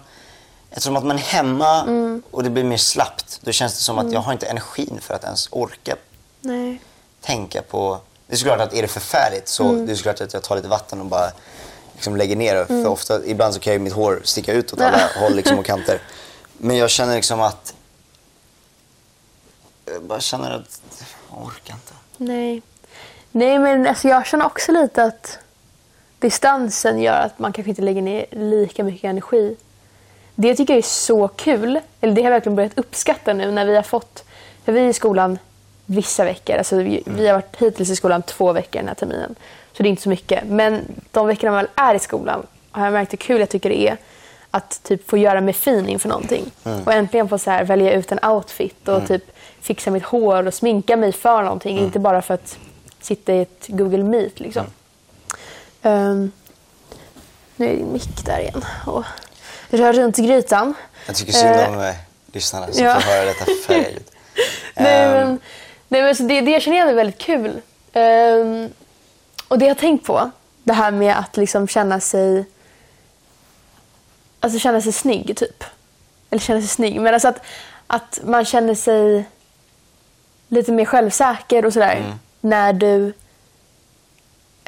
Eftersom 0.69 0.95
att 0.95 1.05
man 1.05 1.17
är 1.17 1.21
hemma 1.21 1.81
Mm. 1.81 2.23
och 2.31 2.43
det 2.43 2.49
blir 2.49 2.63
mer 2.63 2.77
slappt, 2.77 3.39
då 3.41 3.51
känns 3.51 3.73
det 3.77 3.83
som 3.83 3.97
att 3.99 4.11
jag 4.11 4.19
har 4.19 4.33
inte 4.33 4.45
energin 4.45 4.99
för 5.01 5.13
att 5.13 5.23
ens 5.23 5.47
orka 5.51 5.95
Nej. 6.41 6.81
tänka 7.21 7.61
på... 7.61 7.99
Det 8.27 8.33
är 8.33 8.37
såklart 8.37 8.59
att 8.59 8.73
är 8.73 8.81
det 8.81 8.87
förfärligt 8.87 9.47
så 9.47 9.63
Mm. 9.69 9.85
det 9.85 9.91
är 9.91 9.95
såklart 9.95 10.21
att 10.21 10.33
jag 10.33 10.43
tar 10.43 10.55
lite 10.55 10.67
vatten 10.67 10.99
och 10.99 11.05
bara 11.05 11.31
liksom 11.93 12.15
lägger 12.17 12.35
ner 12.35 12.55
det. 12.55 12.65
För 12.65 12.87
ofta, 12.87 13.25
ibland 13.25 13.53
så 13.53 13.59
kan 13.59 13.73
ju 13.73 13.79
mitt 13.79 13.93
hår 13.93 14.21
sticka 14.23 14.53
ut 14.53 14.73
åt 14.73 14.81
alla 14.81 15.09
håll 15.19 15.35
liksom 15.39 15.59
och 15.59 15.65
kanter. 15.65 16.01
Men 16.57 16.77
jag 16.77 16.89
känner 16.89 17.15
liksom 17.15 17.41
att... 17.41 17.73
Jag 19.85 20.03
bara 20.03 20.19
känner 20.19 20.51
att 20.51 20.81
jag 21.29 21.45
orkar 21.45 21.73
inte. 21.73 21.93
Nej. 22.17 22.61
Nej, 23.31 23.59
men 23.59 23.87
alltså 23.87 24.07
jag 24.07 24.25
känner 24.25 24.45
också 24.45 24.71
lite 24.71 25.03
att 25.03 25.39
distansen 26.19 27.01
gör 27.01 27.19
att 27.21 27.39
man 27.39 27.53
kanske 27.53 27.69
inte 27.69 27.81
lägger 27.81 28.01
ner 28.01 28.25
lika 28.31 28.83
mycket 28.83 29.03
energi. 29.03 29.55
Det 30.35 30.55
tycker 30.55 30.73
jag 30.73 30.77
är 30.77 30.87
så 30.87 31.27
kul. 31.27 31.79
Eller 32.01 32.13
det 32.13 32.21
har 32.21 32.29
jag 32.29 32.35
verkligen 32.35 32.55
börjat 32.55 32.77
uppskatta 32.77 33.33
nu 33.33 33.51
när 33.51 33.65
vi 33.65 33.75
har 33.75 33.83
fått... 33.83 34.23
För 34.65 34.71
vi 34.71 34.79
är 34.79 34.89
i 34.89 34.93
skolan 34.93 35.39
vissa 35.85 36.23
veckor. 36.25 36.55
Alltså 36.55 36.75
vi, 36.75 37.03
vi 37.05 37.27
har 37.27 37.33
varit 37.33 37.55
hittills 37.55 37.89
i 37.89 37.95
skolan 37.95 38.21
två 38.21 38.53
veckor 38.53 38.79
den 38.79 38.87
här 38.87 38.95
terminen. 38.95 39.35
Så 39.73 39.83
det 39.83 39.87
är 39.87 39.89
inte 39.89 40.01
så 40.01 40.09
mycket. 40.09 40.43
Men 40.43 40.81
de 41.11 41.27
veckorna 41.27 41.51
man 41.51 41.63
väl 41.63 41.69
är 41.75 41.95
i 41.95 41.99
skolan 41.99 42.45
har 42.71 42.85
jag 42.85 42.93
märkt 42.93 43.11
hur 43.13 43.17
kul 43.17 43.39
jag 43.39 43.49
tycker 43.49 43.69
det 43.69 43.87
är 43.87 43.97
att 44.51 44.83
typ 44.83 45.09
få 45.09 45.17
göra 45.17 45.41
mig 45.41 45.53
fin 45.53 45.89
inför 45.89 46.09
någonting. 46.09 46.51
Och 46.85 46.93
äntligen 46.93 47.29
få 47.29 47.37
så 47.37 47.51
här 47.51 47.63
välja 47.63 47.93
ut 47.93 48.11
en 48.11 48.29
outfit 48.29 48.87
och 48.87 49.07
typ 49.07 49.23
fixa 49.61 49.91
mitt 49.91 50.03
hår 50.03 50.47
och 50.47 50.53
sminka 50.53 50.97
mig 50.97 51.11
för 51.11 51.43
någonting. 51.43 51.79
Inte 51.79 51.99
bara 51.99 52.21
för 52.21 52.33
att 52.33 52.57
sitta 53.01 53.33
i 53.33 53.41
ett 53.41 53.65
Google 53.67 54.03
Meet. 54.03 54.39
Liksom. 54.39 54.65
Ehm, 55.87 56.31
nu 57.55 57.71
är 57.71 57.75
din 57.75 57.93
mick 57.93 58.25
där 58.25 58.39
igen. 58.39 58.65
Och 58.85 59.03
rör 59.69 59.93
runt 59.93 60.19
i 60.19 60.21
grytan. 60.21 60.73
Jag 61.05 61.15
tycker 61.15 61.31
synd 61.31 61.59
om 61.67 61.79
eh, 61.81 61.95
lyssnarna 62.31 62.73
som 62.73 62.83
ja. 62.83 62.99
får 62.99 63.11
höra 63.11 63.25
detta 63.25 63.45
färdiga 63.67 63.89
ljud. 63.89 64.03
Nej, 64.75 65.03
Ehm, 65.03 65.11
men, 65.11 65.39
nej, 65.87 66.01
men 66.01 66.15
så 66.15 66.23
det, 66.23 66.41
det 66.41 66.61
känner 66.61 66.77
jag 66.77 66.89
är 66.89 66.93
väldigt 66.93 67.17
kul. 67.17 67.61
Ehm, 67.93 68.69
och 69.47 69.59
det 69.59 69.65
jag 69.65 69.75
har 69.75 69.79
tänkt 69.79 70.05
på, 70.05 70.31
det 70.63 70.73
här 70.73 70.91
med 70.91 71.17
att 71.17 71.37
liksom 71.37 71.67
känna 71.67 71.99
sig 71.99 72.45
Alltså 74.39 74.59
känna 74.59 74.81
sig 74.81 74.91
snygg, 74.91 75.37
typ. 75.37 75.63
Eller 76.29 76.41
känna 76.41 76.59
sig 76.59 76.69
snygg, 76.69 77.01
men 77.01 77.13
alltså 77.13 77.27
att, 77.27 77.41
att 77.87 78.19
man 78.23 78.45
känner 78.45 78.75
sig 78.75 79.25
lite 80.47 80.71
mer 80.71 80.85
självsäker 80.85 81.65
och 81.65 81.73
sådär. 81.73 81.95
Mm. 81.95 82.19
När 82.41 82.73
du... 82.73 83.13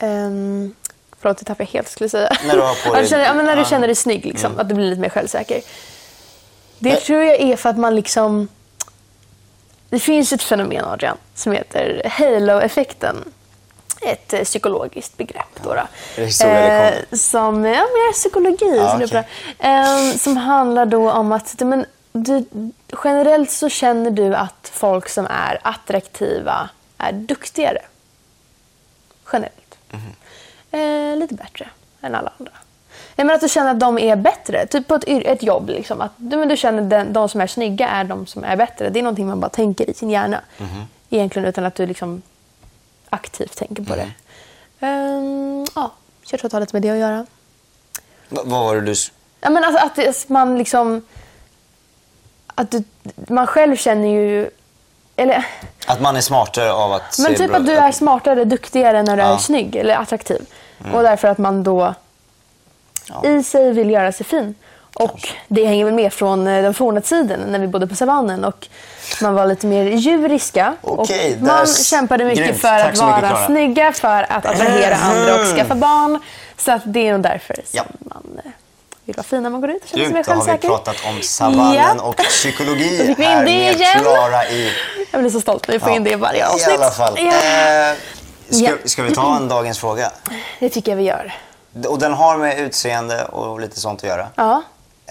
Um, 0.01 0.75
förlåt, 1.21 1.37
det 1.37 1.45
tappade 1.45 1.63
jag 1.63 1.73
helt, 1.73 1.89
skulle 1.89 2.03
jag 2.05 2.11
säga. 2.11 2.31
När 2.47 2.55
du 2.55 2.61
har 2.61 2.73
på 2.73 2.79
Ja, 2.85 2.93
dig- 2.93 3.07
känner, 3.09 3.25
ja, 3.25 3.33
men 3.33 3.45
när 3.45 3.55
du 3.55 3.61
ja. 3.61 3.67
känner 3.67 3.87
dig 3.87 3.95
snygg, 3.95 4.25
liksom, 4.25 4.59
att 4.59 4.69
du 4.69 4.75
blir 4.75 4.89
lite 4.89 5.01
mer 5.01 5.09
självsäker. 5.09 5.61
Det 6.79 6.89
Men- 6.89 7.01
tror 7.01 7.23
jag 7.23 7.39
är 7.41 7.55
för 7.55 7.69
att 7.69 7.77
man 7.77 7.95
liksom... 7.95 8.47
Det 9.89 9.99
finns 9.99 10.33
ett 10.33 10.43
fenomen, 10.43 10.85
Adrian, 10.85 11.17
som 11.35 11.51
heter 11.51 12.01
halo-effekten. 12.05 13.31
Ett 14.01 14.33
eh, 14.33 14.41
psykologiskt 14.43 15.17
begrepp. 15.17 15.59
Då, 15.63 15.73
då. 15.73 15.87
det 16.15 16.37
kommer? 16.41 17.15
som, 17.15 17.65
ja, 17.65 17.71
mer 17.71 18.13
psykologi. 18.13 18.77
Ja, 18.77 18.89
som, 18.99 19.07
bra. 19.07 19.23
Eh, 19.59 20.15
som 20.17 20.37
handlar 20.37 20.85
då 20.85 21.11
om 21.11 21.31
att 21.31 21.55
ja, 21.59 21.65
men, 21.65 21.85
du, 22.11 22.45
generellt 23.03 23.51
så 23.51 23.69
känner 23.69 24.11
du 24.11 24.35
att 24.35 24.71
folk 24.73 25.09
som 25.09 25.25
är 25.29 25.59
attraktiva 25.63 26.69
är 26.97 27.11
duktigare. 27.11 27.81
Generellt. 29.33 29.77
Mhm. 29.91 30.01
Eh, 30.71 31.17
lite 31.17 31.33
bättre 31.35 31.69
än 32.01 32.15
alla 32.15 32.31
andra. 32.39 32.51
Jag 33.15 33.25
menar 33.25 33.35
att 33.35 33.41
du 33.41 33.49
känner 33.49 33.71
att 33.71 33.79
de 33.79 33.97
är 33.99 34.15
bättre. 34.15 34.67
Typ 34.67 34.87
på 34.87 34.95
ett, 34.95 35.03
ett 35.07 35.43
jobb. 35.43 35.69
Liksom. 35.69 36.01
Att 36.01 36.11
du, 36.17 36.37
men 36.37 36.47
du 36.47 36.57
känner 36.57 36.99
att 37.01 37.13
de 37.13 37.29
som 37.29 37.41
är 37.41 37.47
snygga 37.47 37.87
är 37.89 38.03
de 38.03 38.25
som 38.27 38.43
är 38.43 38.55
bättre. 38.55 38.89
Det 38.89 38.99
är 38.99 39.03
någonting 39.03 39.27
man 39.27 39.39
bara 39.39 39.49
tänker 39.49 39.89
i 39.89 39.93
sin 39.93 40.09
hjärna. 40.09 40.41
Mhm. 40.57 40.83
Egentligen 41.09 41.47
utan 41.47 41.65
att 41.65 41.75
du 41.75 41.85
liksom 41.85 42.21
aktivt 43.09 43.55
tänker 43.57 43.83
på 43.83 43.95
det. 43.95 44.11
Ehm, 44.79 45.65
ja, 45.75 45.91
så 46.23 46.33
jag 46.33 46.39
tror 46.39 46.45
att 46.47 46.51
det 46.51 46.55
har 46.55 46.61
lite 46.61 46.75
med 46.75 46.81
det 46.81 46.89
att 46.89 46.97
göra. 46.97 47.25
vad 48.29 48.47
vad 48.47 48.59
var 48.65 48.75
det 48.75 48.81
du... 48.81 48.93
Ja, 49.41 49.49
men 49.49 49.63
alltså 49.63 49.85
att 49.85 49.95
det- 49.95 50.29
man 50.29 50.57
liksom... 50.57 51.01
Att 52.55 52.71
du, 52.71 52.83
man 53.27 53.47
själv 53.47 53.75
känner 53.75 54.07
ju... 54.07 54.49
Eller, 55.15 55.45
Att 55.89 56.01
man 56.01 56.15
är 56.15 56.21
smartare 56.21 56.71
av 56.71 56.93
att 56.93 57.19
men 57.19 57.31
se 57.31 57.37
typ 57.37 57.47
bra 57.47 57.57
att 57.57 57.65
du 57.65 57.71
är 57.75 57.91
smartare, 57.91 58.43
duktigare 58.45 59.03
när 59.03 59.15
du 59.15 59.21
Ja. 59.21 59.25
Mm. 59.25 59.35
är 59.37 59.41
snygg 59.41 59.75
eller 59.75 59.95
attraktiv. 59.95 60.41
Och 60.93 61.03
därför 61.03 61.27
att 61.27 61.37
man 61.37 61.63
då 61.63 61.93
Ja. 63.23 63.29
i 63.29 63.43
sig 63.43 63.71
vill 63.73 63.89
göra 63.89 64.11
sig 64.11 64.25
fin. 64.25 64.55
Och 64.95 65.29
det 65.47 65.65
hänger 65.65 65.85
väl 65.85 65.93
med 65.93 66.13
från 66.13 66.47
eh, 66.47 66.63
den 66.63 66.73
forna 66.73 67.01
tiden 67.01 67.39
när 67.47 67.59
vi 67.59 67.67
bodde 67.67 67.87
på 67.87 67.95
savannen 67.95 68.43
och 68.43 68.67
man 69.21 69.33
var 69.33 69.45
lite 69.45 69.67
mer 69.67 69.83
djuriska. 69.83 70.75
Okej, 70.81 71.35
och 71.35 71.41
man 71.41 71.67
kämpade 71.67 72.25
mycket 72.25 72.45
grymt. 72.45 72.61
för 72.61 72.67
Tack 72.67 72.81
att 72.85 72.91
mycket, 72.93 73.01
vara 73.07 73.19
Klara. 73.19 73.45
snygga, 73.45 73.91
för 73.91 74.23
att 74.31 74.45
attrahera 74.45 74.95
andra 74.95 75.35
och 75.35 75.47
skaffa 75.57 75.75
barn. 75.75 76.19
Så 76.57 76.71
att 76.71 76.81
det 76.85 77.07
är 77.07 77.11
nog 77.13 77.21
därför 77.21 77.53
som 77.53 77.63
Ja. 77.71 77.83
man 77.99 78.39
eh, 78.45 78.51
vill 79.09 79.15
vara 79.17 79.23
fin 79.27 79.43
när 79.43 79.49
man 79.49 79.61
går 79.61 79.69
ut 79.69 79.83
och 79.83 79.89
känner 79.89 80.03
sig 80.03 80.13
mer 80.13 80.23
Grymt, 80.23 80.25
då 80.27 80.31
har 80.33 80.39
vi 80.41 80.45
självsäker. 80.47 80.67
pratat 80.67 80.95
om 81.09 81.21
savannen 81.21 81.75
Ja. 81.97 82.03
och 82.03 82.15
psykologi 82.17 83.15
här 83.17 83.43
med 83.43 83.75
igen. 83.75 83.99
Klara 84.01 84.45
i... 84.49 84.71
Jag 85.11 85.21
blir 85.21 85.31
så 85.31 85.41
stolt 85.41 85.67
när 85.67 85.73
vi 85.73 85.79
får 85.79 85.89
in 85.91 86.03
det 86.03 86.11
i 86.11 86.15
varje 86.15 86.47
avsnitt. 86.47 86.69
I 86.69 86.71
alla 86.73 86.91
fall. 86.91 87.13
Ja. 87.17 87.23
Eh, 87.25 87.95
ska, 88.49 88.63
Ja. 88.65 88.71
ska 88.85 89.03
vi 89.03 89.15
ta 89.15 89.35
en 89.35 89.47
dagens 89.47 89.79
fråga? 89.79 90.11
Det 90.59 90.69
tycker 90.69 90.91
jag 90.91 90.97
vi 90.97 91.03
gör. 91.03 91.33
Och 91.87 91.99
den 91.99 92.13
har 92.13 92.37
med 92.37 92.59
utseende 92.59 93.25
och 93.25 93.59
lite 93.59 93.79
sånt 93.79 93.99
att 94.03 94.09
göra. 94.09 94.27
Ja. 94.35 94.63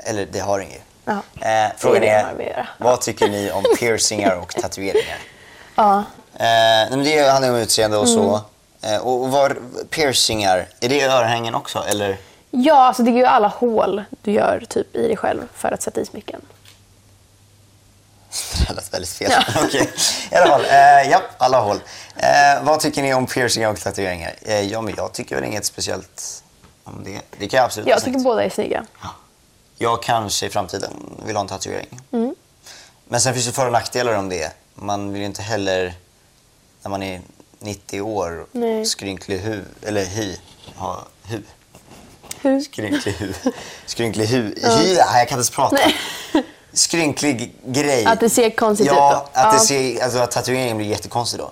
Eller 0.04 0.26
det 0.32 0.38
har 0.38 0.60
inget. 0.60 0.82
Ja. 1.04 1.12
Eh, 1.40 1.72
frågan 1.78 2.00
Det 2.00 2.08
är 2.08 2.34
det 2.38 2.44
är, 2.50 2.70
vad 2.78 3.00
tycker 3.00 3.28
ni 3.28 3.50
om 3.50 3.64
piercingar 3.78 4.36
och 4.36 4.54
tatueringar? 4.62 5.18
Ja. 5.74 5.98
Eh, 6.34 6.90
men 6.90 7.04
det 7.04 7.28
handlar 7.30 7.50
om 7.50 7.56
utseende 7.56 7.96
och 7.96 8.08
så. 8.08 8.20
Mm. 8.82 8.94
Eh, 8.96 9.06
och 9.06 9.28
var, 9.30 9.56
piercingar, 9.90 10.66
är 10.80 10.88
det 10.88 11.02
örhängen 11.04 11.54
också? 11.54 11.84
Eller? 11.88 12.16
Ja, 12.50 12.74
alltså 12.86 13.02
det 13.02 13.10
är 13.10 13.16
ju 13.16 13.24
alla 13.24 13.48
hål 13.48 14.04
du 14.22 14.32
gör 14.32 14.64
typ 14.68 14.96
i 14.96 15.06
dig 15.06 15.16
själv 15.16 15.42
för 15.54 15.72
att 15.72 15.82
sätta 15.82 16.00
i 16.00 16.06
smycken. 16.06 16.40
Det 18.68 18.74
lät 18.74 18.92
väldigt 18.94 19.10
fel. 19.10 19.32
Okej. 19.64 19.90
I 20.30 20.34
alla 20.34 20.46
fall, 20.46 20.64
eh, 20.64 21.10
ja, 21.10 21.22
alla 21.38 21.60
håll. 21.60 21.80
Eh, 22.16 22.62
vad 22.62 22.80
tycker 22.80 23.02
ni 23.02 23.14
om 23.14 23.26
piercingar 23.26 23.70
och 23.70 23.80
tatueringar? 23.80 24.34
Eh, 24.42 24.60
ja, 24.60 24.80
men 24.80 24.94
jag 24.96 25.12
tycker 25.12 25.34
väl 25.34 25.44
inget 25.44 25.64
speciellt 25.64 26.42
om 26.84 27.04
det. 27.04 27.20
Det 27.38 27.48
kan 27.48 27.56
jag 27.58 27.64
absolut 27.64 27.88
Jag 27.88 27.98
tycker 27.98 28.12
snyggt. 28.12 28.24
båda 28.24 28.44
är 28.44 28.50
snygga. 28.50 28.86
Jag 29.78 30.02
kanske 30.02 30.46
i 30.46 30.50
framtiden 30.50 30.90
vill 31.26 31.36
ha 31.36 31.40
en 31.40 31.48
tatuering. 31.48 32.00
Mm. 32.12 32.34
Men 33.04 33.20
sen 33.20 33.34
finns 33.34 33.46
det 33.46 33.52
för 33.52 33.66
och 33.66 33.72
nackdelar 33.72 34.12
om 34.14 34.28
det. 34.28 34.52
Man 34.74 35.12
vill 35.12 35.20
ju 35.20 35.26
inte 35.26 35.42
heller, 35.42 35.94
när 36.82 36.90
man 36.90 37.02
är 37.02 37.20
90 37.58 38.00
år, 38.00 38.46
Nej. 38.52 38.86
skrynklig 38.86 39.38
hu, 39.38 39.64
eller 39.82 40.04
hy, 40.04 40.36
ha 40.76 41.04
hu. 41.24 41.42
Hur? 42.42 42.60
Skrynklig 42.60 43.12
hu. 43.12 43.32
Skrynklig 43.86 44.26
hu. 44.26 44.42
Hy, 44.42 44.54
nej, 44.62 44.94
jag 44.96 45.04
kan 45.12 45.20
inte 45.22 45.32
ens 45.34 45.50
prata. 45.50 45.76
Skrynklig 46.72 47.54
grej. 47.66 48.04
Att 48.06 48.20
det 48.20 48.30
ser 48.30 48.50
konstigt 48.50 48.86
ja, 48.86 48.92
ut 48.92 48.98
då. 49.34 49.40
Att, 49.40 49.44
Ja. 49.46 49.52
det 49.52 49.58
ser, 49.58 50.02
alltså, 50.04 50.18
att 50.18 50.30
tatueringen 50.30 50.76
blir 50.76 50.86
jättekonstig 50.86 51.40
då. 51.40 51.50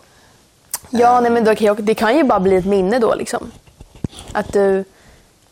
Ja, 0.90 1.20
nej, 1.20 1.30
men 1.30 1.44
då 1.44 1.54
kan 1.54 1.66
jag, 1.66 1.82
det 1.84 1.94
kan 1.94 2.16
ju 2.16 2.24
bara 2.24 2.40
bli 2.40 2.56
ett 2.56 2.64
minne 2.66 2.98
då 2.98 3.14
liksom. 3.14 3.50
Att, 4.32 4.52
du, 4.52 4.84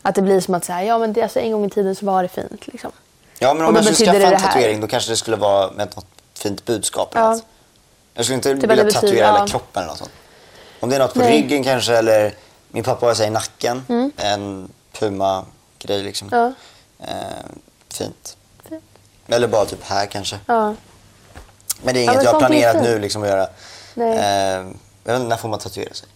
att 0.01 0.15
det 0.15 0.21
blir 0.21 0.39
som 0.41 0.53
att 0.53 0.65
säga, 0.65 0.83
ja 0.83 0.97
men 0.97 1.13
det, 1.13 1.21
alltså, 1.21 1.39
en 1.39 1.51
gång 1.51 1.65
i 1.65 1.69
tiden 1.69 1.95
så 1.95 2.05
var 2.05 2.23
det 2.23 2.29
fint 2.29 2.67
liksom. 2.67 2.91
Ja, 3.39 3.53
men 3.53 3.65
om 3.65 3.75
jag 3.75 3.83
skulle 3.95 4.11
skaffa 4.11 4.35
en 4.35 4.41
tatuering 4.41 4.81
då 4.81 4.87
kanske 4.87 5.11
det 5.11 5.17
skulle 5.17 5.37
vara 5.37 5.71
med 5.71 5.87
något 5.95 6.05
fint 6.37 6.65
budskap. 6.65 7.11
Ja. 7.13 7.29
något. 7.33 7.43
Jag 8.13 8.25
skulle 8.25 8.35
inte 8.35 8.53
Typ 8.55 8.63
vilja 8.63 8.75
betyder- 8.83 8.91
tatuera 9.01 9.25
hela 9.25 9.39
ja. 9.39 9.47
kroppen 9.47 9.83
eller 9.83 9.87
något 9.91 9.97
sånt. 9.97 10.11
Om 10.79 10.89
det 10.89 10.95
är 10.95 10.99
något 10.99 11.13
på 11.13 11.19
Nej. 11.19 11.31
ryggen 11.41 11.63
kanske 11.63 11.95
eller 11.97 12.33
min 12.71 12.83
pappa 12.83 13.05
har 13.05 13.15
här 13.15 13.25
i 13.25 13.29
nacken. 13.29 13.85
En 14.17 14.69
Puma-grej 14.99 16.03
liksom. 16.03 16.29
Ja. 16.31 16.51
Eh, 17.07 17.45
fint. 17.93 18.37
Fint. 18.69 18.83
Eller 19.27 19.47
bara 19.47 19.65
typ 19.65 19.83
här 19.83 20.05
kanske. 20.05 20.39
Ja. 20.45 20.75
Men 21.83 21.93
det 21.93 21.99
är 21.99 22.03
Ja, 22.05 22.11
inget 22.11 22.15
men 22.15 22.23
jag 22.25 22.31
har 22.31 22.39
planerat 22.39 22.83
nu 22.83 22.99
liksom 22.99 23.23
att 23.23 23.29
göra. 23.29 23.47
Nej. 23.93 24.17
Eh, 24.17 24.65
jag 25.03 25.13
vet 25.13 25.15
inte, 25.21 25.27
när 25.29 25.37
får 25.37 25.49
man 25.49 25.59
tatuera 25.59 25.93
sig? 25.93 26.07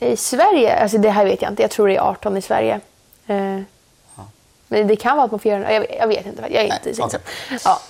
I 0.00 0.16
Sverige, 0.16 0.76
alltså 0.82 0.98
det 0.98 1.10
här 1.10 1.24
vet 1.24 1.42
jag 1.42 1.52
inte, 1.52 1.62
jag 1.62 1.70
tror 1.70 1.88
det 1.88 1.96
är 1.96 2.00
18 2.00 2.36
i 2.36 2.42
Sverige. 2.42 2.80
Eh, 3.26 3.60
Men 4.68 4.86
det 4.86 4.96
kan 4.96 5.16
vara 5.16 5.24
att 5.24 5.30
man 5.30 5.40
får 5.40 5.50
göra. 5.52 5.72
Jag, 5.72 5.86
jag 5.98 6.06
vet 6.08 6.26
inte, 6.26 6.42
jag 6.42 6.64
är 6.64 6.68
Nej, 6.68 6.80
inte 6.86 7.02
okej. 7.02 7.20
Ja. 7.64 7.80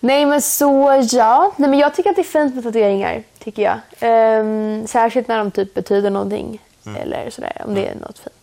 Nej 0.00 0.26
men 0.26 0.42
så 0.42 1.02
ja, 1.10 1.52
Nej, 1.56 1.70
men 1.70 1.78
jag 1.78 1.94
tycker 1.94 2.10
att 2.10 2.16
det 2.16 2.22
är 2.22 2.24
fint 2.24 2.54
med 2.54 2.64
tatueringar. 2.64 3.22
Tycker 3.38 3.62
jag. 3.62 3.78
Ehm, 4.00 4.86
särskilt 4.86 5.28
när 5.28 5.38
de 5.38 5.50
typ 5.50 5.74
betyder 5.74 6.10
någonting. 6.10 6.62
Mm. 6.86 7.02
Eller 7.02 7.30
sådär, 7.30 7.62
om 7.66 7.74
det 7.74 7.86
är 7.86 7.94
något 7.94 8.18
fint. 8.18 8.39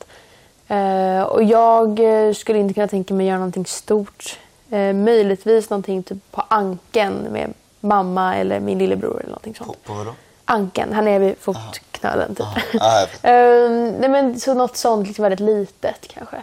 Eh, 0.67 1.21
och 1.23 1.43
jag 1.43 1.99
eh, 1.99 2.34
skulle 2.34 2.60
inte 2.60 2.73
kunna 2.73 2.88
tänka 2.88 3.13
mig 3.13 3.25
att 3.25 3.27
göra 3.27 3.38
någonting 3.39 3.65
stort. 3.65 4.39
Eh, 4.69 4.93
möjligtvis 4.93 5.69
någonting 5.69 6.03
typ 6.03 6.32
på 6.32 6.43
anken 6.47 7.13
med 7.13 7.53
mamma 7.80 8.36
eller 8.36 8.60
min 8.60 8.77
lillebror 8.77 9.19
eller 9.19 9.30
någonting 9.30 9.53
På, 9.53 9.63
sånt. 9.63 9.84
på 9.84 9.93
vadå? 9.93 10.13
Anken, 10.45 10.93
han 10.93 11.08
är 11.08 11.19
vid 11.19 11.36
fotknölen 11.39 12.36
typ. 12.36 12.45
Jag 12.73 12.99
vet. 13.01 13.10
Ehm, 13.23 13.89
nej 13.91 14.10
men 14.10 14.39
så 14.39 14.53
något 14.53 14.77
sånt 14.77 15.08
liksom 15.08 15.23
väldigt 15.23 15.39
litet 15.39 16.08
kanske. 16.08 16.38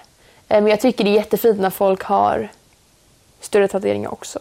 Eh, 0.48 0.60
Men 0.62 0.66
jag 0.66 0.80
tycker 0.80 1.04
det 1.04 1.10
är 1.10 1.14
jättefint 1.14 1.60
när 1.60 1.70
folk 1.70 2.02
har 2.02 2.48
större 3.40 3.68
tatueringar 3.68 4.12
också. 4.12 4.38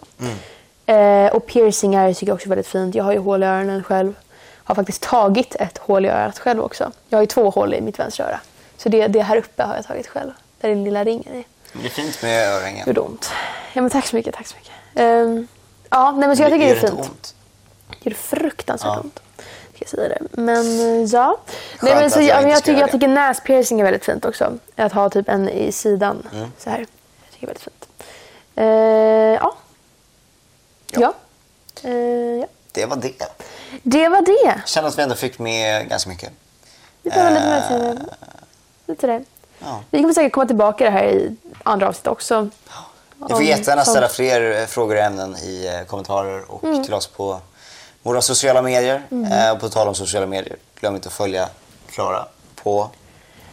Eh, 0.85 1.27
och 1.35 1.45
piercingar 1.45 2.13
tycker 2.13 2.27
jag 2.27 2.35
också 2.35 2.47
är 2.47 2.49
väldigt 2.49 2.67
fint. 2.67 2.95
Jag 2.95 3.03
har 3.03 3.11
ju 3.11 3.17
hål 3.19 3.43
i 3.43 3.45
öronen 3.45 3.83
själv. 3.83 4.13
Har 4.63 4.75
faktiskt 4.75 5.01
tagit 5.03 5.55
ett 5.55 5.77
hål 5.77 6.05
i 6.05 6.09
örat 6.09 6.39
själv 6.39 6.61
också. 6.61 6.91
Jag 7.09 7.17
har 7.17 7.23
ju 7.23 7.27
två 7.27 7.49
hål 7.49 7.73
i 7.73 7.81
mitt 7.81 7.99
vänstra 7.99 8.25
öra. 8.25 8.39
Så 8.83 8.89
det, 8.89 9.07
det 9.07 9.21
här 9.21 9.37
uppe 9.37 9.63
har 9.63 9.75
jag 9.75 9.85
tagit 9.85 10.07
själv. 10.07 10.31
Där 10.61 10.69
den 10.69 10.83
lilla 10.83 11.03
ringen 11.03 11.35
är. 11.35 11.43
Det 11.73 11.85
är 11.85 11.89
fint 11.89 12.21
med 12.21 12.49
örhängen. 12.49 12.87
Gjorde 12.87 13.01
ont. 13.01 13.31
Ja 13.73 13.81
men 13.81 13.91
tack 13.91 14.07
så 14.07 14.15
mycket, 14.15 14.35
tack 14.35 14.47
så 14.47 14.55
mycket. 14.55 14.71
Ehm, 14.95 15.47
ja, 15.89 16.11
nej 16.11 16.27
men 16.27 16.37
så 16.37 16.43
jag 16.43 16.51
tycker 16.51 16.65
det 16.65 16.71
är 16.71 16.75
Gör 16.75 16.87
fint. 16.87 16.99
ont? 16.99 17.35
Det 18.03 18.09
gör 18.09 18.15
fruktansvärt 18.15 18.91
Ja. 18.95 18.99
ont. 18.99 19.19
Ska 19.75 19.77
jag 19.79 19.89
säga 19.89 20.09
det. 20.09 20.19
Men 20.31 20.79
eh, 20.79 21.09
ja. 21.11 21.37
Nej, 21.81 21.91
Skönt 21.91 22.01
men 22.01 22.11
så, 22.11 22.21
jag 22.21 22.43
jag, 22.49 22.57
ska 22.57 22.65
tycker, 22.65 22.79
jag 22.79 22.87
det. 22.89 22.91
tycker 22.91 23.07
näspiercing 23.07 23.79
är 23.79 23.83
väldigt 23.83 24.05
fint 24.05 24.25
också. 24.25 24.57
Att 24.75 24.93
ha 24.93 25.09
typ 25.09 25.29
en 25.29 25.49
i 25.49 25.71
sidan. 25.71 26.27
Mm. 26.33 26.51
Så 26.57 26.69
här. 26.69 26.79
Jag 26.79 27.31
tycker 27.33 27.39
det 27.39 27.43
är 27.45 27.47
väldigt 27.47 27.63
fint. 27.63 27.87
Eh, 28.55 28.65
ja. 29.43 29.55
Ja. 30.91 31.13
Ja. 31.81 31.89
Eh, 31.89 32.39
ja. 32.39 32.47
Det 32.71 32.85
var 32.85 32.95
det. 32.97 33.13
Det 33.83 34.09
var 34.09 34.21
det. 34.21 34.61
Känner 34.65 34.87
att 34.87 34.97
vi 34.97 35.03
ändå 35.03 35.15
fick 35.15 35.39
med 35.39 35.89
ganska 35.89 36.09
mycket. 36.09 36.31
Det 37.01 37.09
var 37.15 37.29
lite, 37.29 37.79
mer, 37.79 37.99
lite 38.85 39.07
det. 39.07 39.23
Ja. 39.59 39.81
Vi 39.89 40.01
kommer 40.01 40.13
säkert 40.13 40.31
komma 40.31 40.45
tillbaka 40.45 40.83
det 40.83 40.89
här 40.89 41.03
i 41.05 41.35
andra 41.63 41.87
avsnitt 41.87 42.07
också. 42.07 42.49
Ni 43.17 43.29
får 43.29 43.43
jättegärna 43.43 43.85
ställa 43.85 44.07
fler 44.07 44.61
eh, 44.61 44.65
frågor 44.65 44.95
och 44.95 45.01
ämnen 45.01 45.35
i 45.35 45.67
eh, 45.67 45.87
kommentarer 45.87 46.51
och 46.51 46.63
Mm. 46.63 46.83
till 46.83 46.93
oss 46.93 47.07
på, 47.07 47.39
våra 48.03 48.21
sociala 48.21 48.61
medier. 48.61 49.01
Mm. 49.11 49.31
Eh, 49.31 49.57
på 49.57 49.69
tal 49.69 49.87
om 49.87 49.95
sociala 49.95 50.25
medier, 50.25 50.55
glöm 50.79 50.95
inte 50.95 51.07
att 51.07 51.13
följa 51.13 51.49
Klara 51.89 52.25
på... 52.63 52.89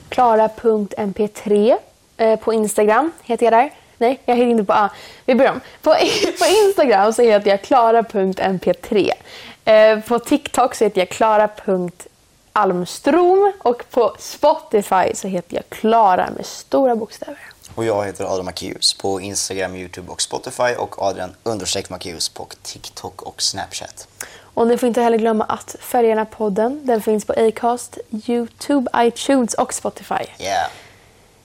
Klara.mp3 0.09 1.77
eh, 2.17 2.37
på 2.39 2.53
Instagram 2.53 3.13
heter 3.23 3.47
jag 3.47 3.53
där. 3.53 3.71
Nej, 3.99 4.21
jag 4.25 4.37
heter 4.37 4.51
inte 4.51 4.65
på... 4.65 4.73
Ah, 4.73 4.89
vi 5.25 5.35
börjar 5.35 5.53
om. 5.53 5.61
På, 5.83 5.91
på 6.39 6.47
Instagram 6.67 7.13
så 7.13 7.23
heter 7.23 7.51
jag 7.51 7.63
klara.mp3. 7.63 9.11
Eh, 9.65 10.01
på 10.01 10.19
TikTok 10.19 10.75
så 10.75 10.85
heter 10.85 11.01
jag 11.01 11.09
klara.almstrom 12.53 13.53
och 13.59 13.83
på 13.91 14.15
Spotify 14.19 15.15
så 15.15 15.29
heter 15.29 15.57
jag 15.57 15.65
Klara 15.69 16.31
med 16.37 16.47
stora 16.47 16.97
bokstäver. 16.97 17.39
Och 17.75 17.85
jag 17.85 18.05
heter 18.07 18.25
Adrian 18.25 18.45
Macéus 18.45 18.99
på 18.99 19.21
Instagram, 19.21 19.75
Youtube 19.77 20.13
och 20.13 20.23
Spotify 20.23 20.75
och 20.79 21.03
Adrian 21.03 21.35
understreck 21.43 21.91
Macéus 21.91 22.29
på 22.29 22.47
TikTok 22.63 23.23
och 23.23 23.43
Snapchat. 23.43 24.09
Och 24.55 24.67
ni 24.67 24.79
får 24.79 24.87
inte 24.87 25.03
heller 25.03 25.19
glömma 25.19 25.45
att 25.45 25.77
följa 25.81 26.09
den 26.09 26.19
här 26.19 26.25
podden. 26.25 26.81
Den 26.87 27.03
finns 27.03 27.25
på 27.25 27.33
Acast, 27.33 27.99
Youtube, 28.27 28.91
iTunes 28.97 29.55
och 29.55 29.75
Spotify. 29.75 30.15
Yeah. 30.39 30.71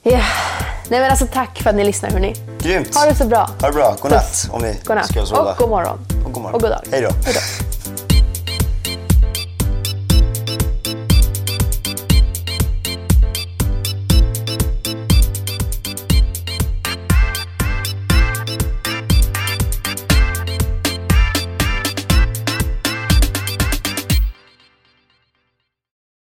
Ja. 0.02 0.20
Nej 0.88 1.00
men 1.00 1.10
alltså 1.10 1.26
tack 1.32 1.62
för 1.62 1.70
att 1.70 1.76
ni 1.76 1.84
lyssnar 1.84 2.10
hörni. 2.10 2.34
Grymt. 2.58 2.94
Ha 2.96 3.06
det 3.06 3.14
så 3.14 3.24
bra. 3.26 3.50
Ha 3.60 3.66
det 3.66 3.72
bra. 3.72 3.96
God 4.02 4.10
natt 4.10 4.22
Puss. 4.28 4.48
om 4.52 4.62
ni 4.62 4.80
God 4.84 4.96
natt. 4.96 5.08
ska 5.08 5.26
sova. 5.26 5.52
Och 5.52 5.58
god 5.58 5.68
morgon. 5.68 5.98
Och 6.26 6.32
god 6.32 6.42
morgon. 6.42 6.54
Och 6.54 6.60
god 6.60 6.70
dag. 6.70 6.80
Hej 6.92 7.02
då. 7.02 7.10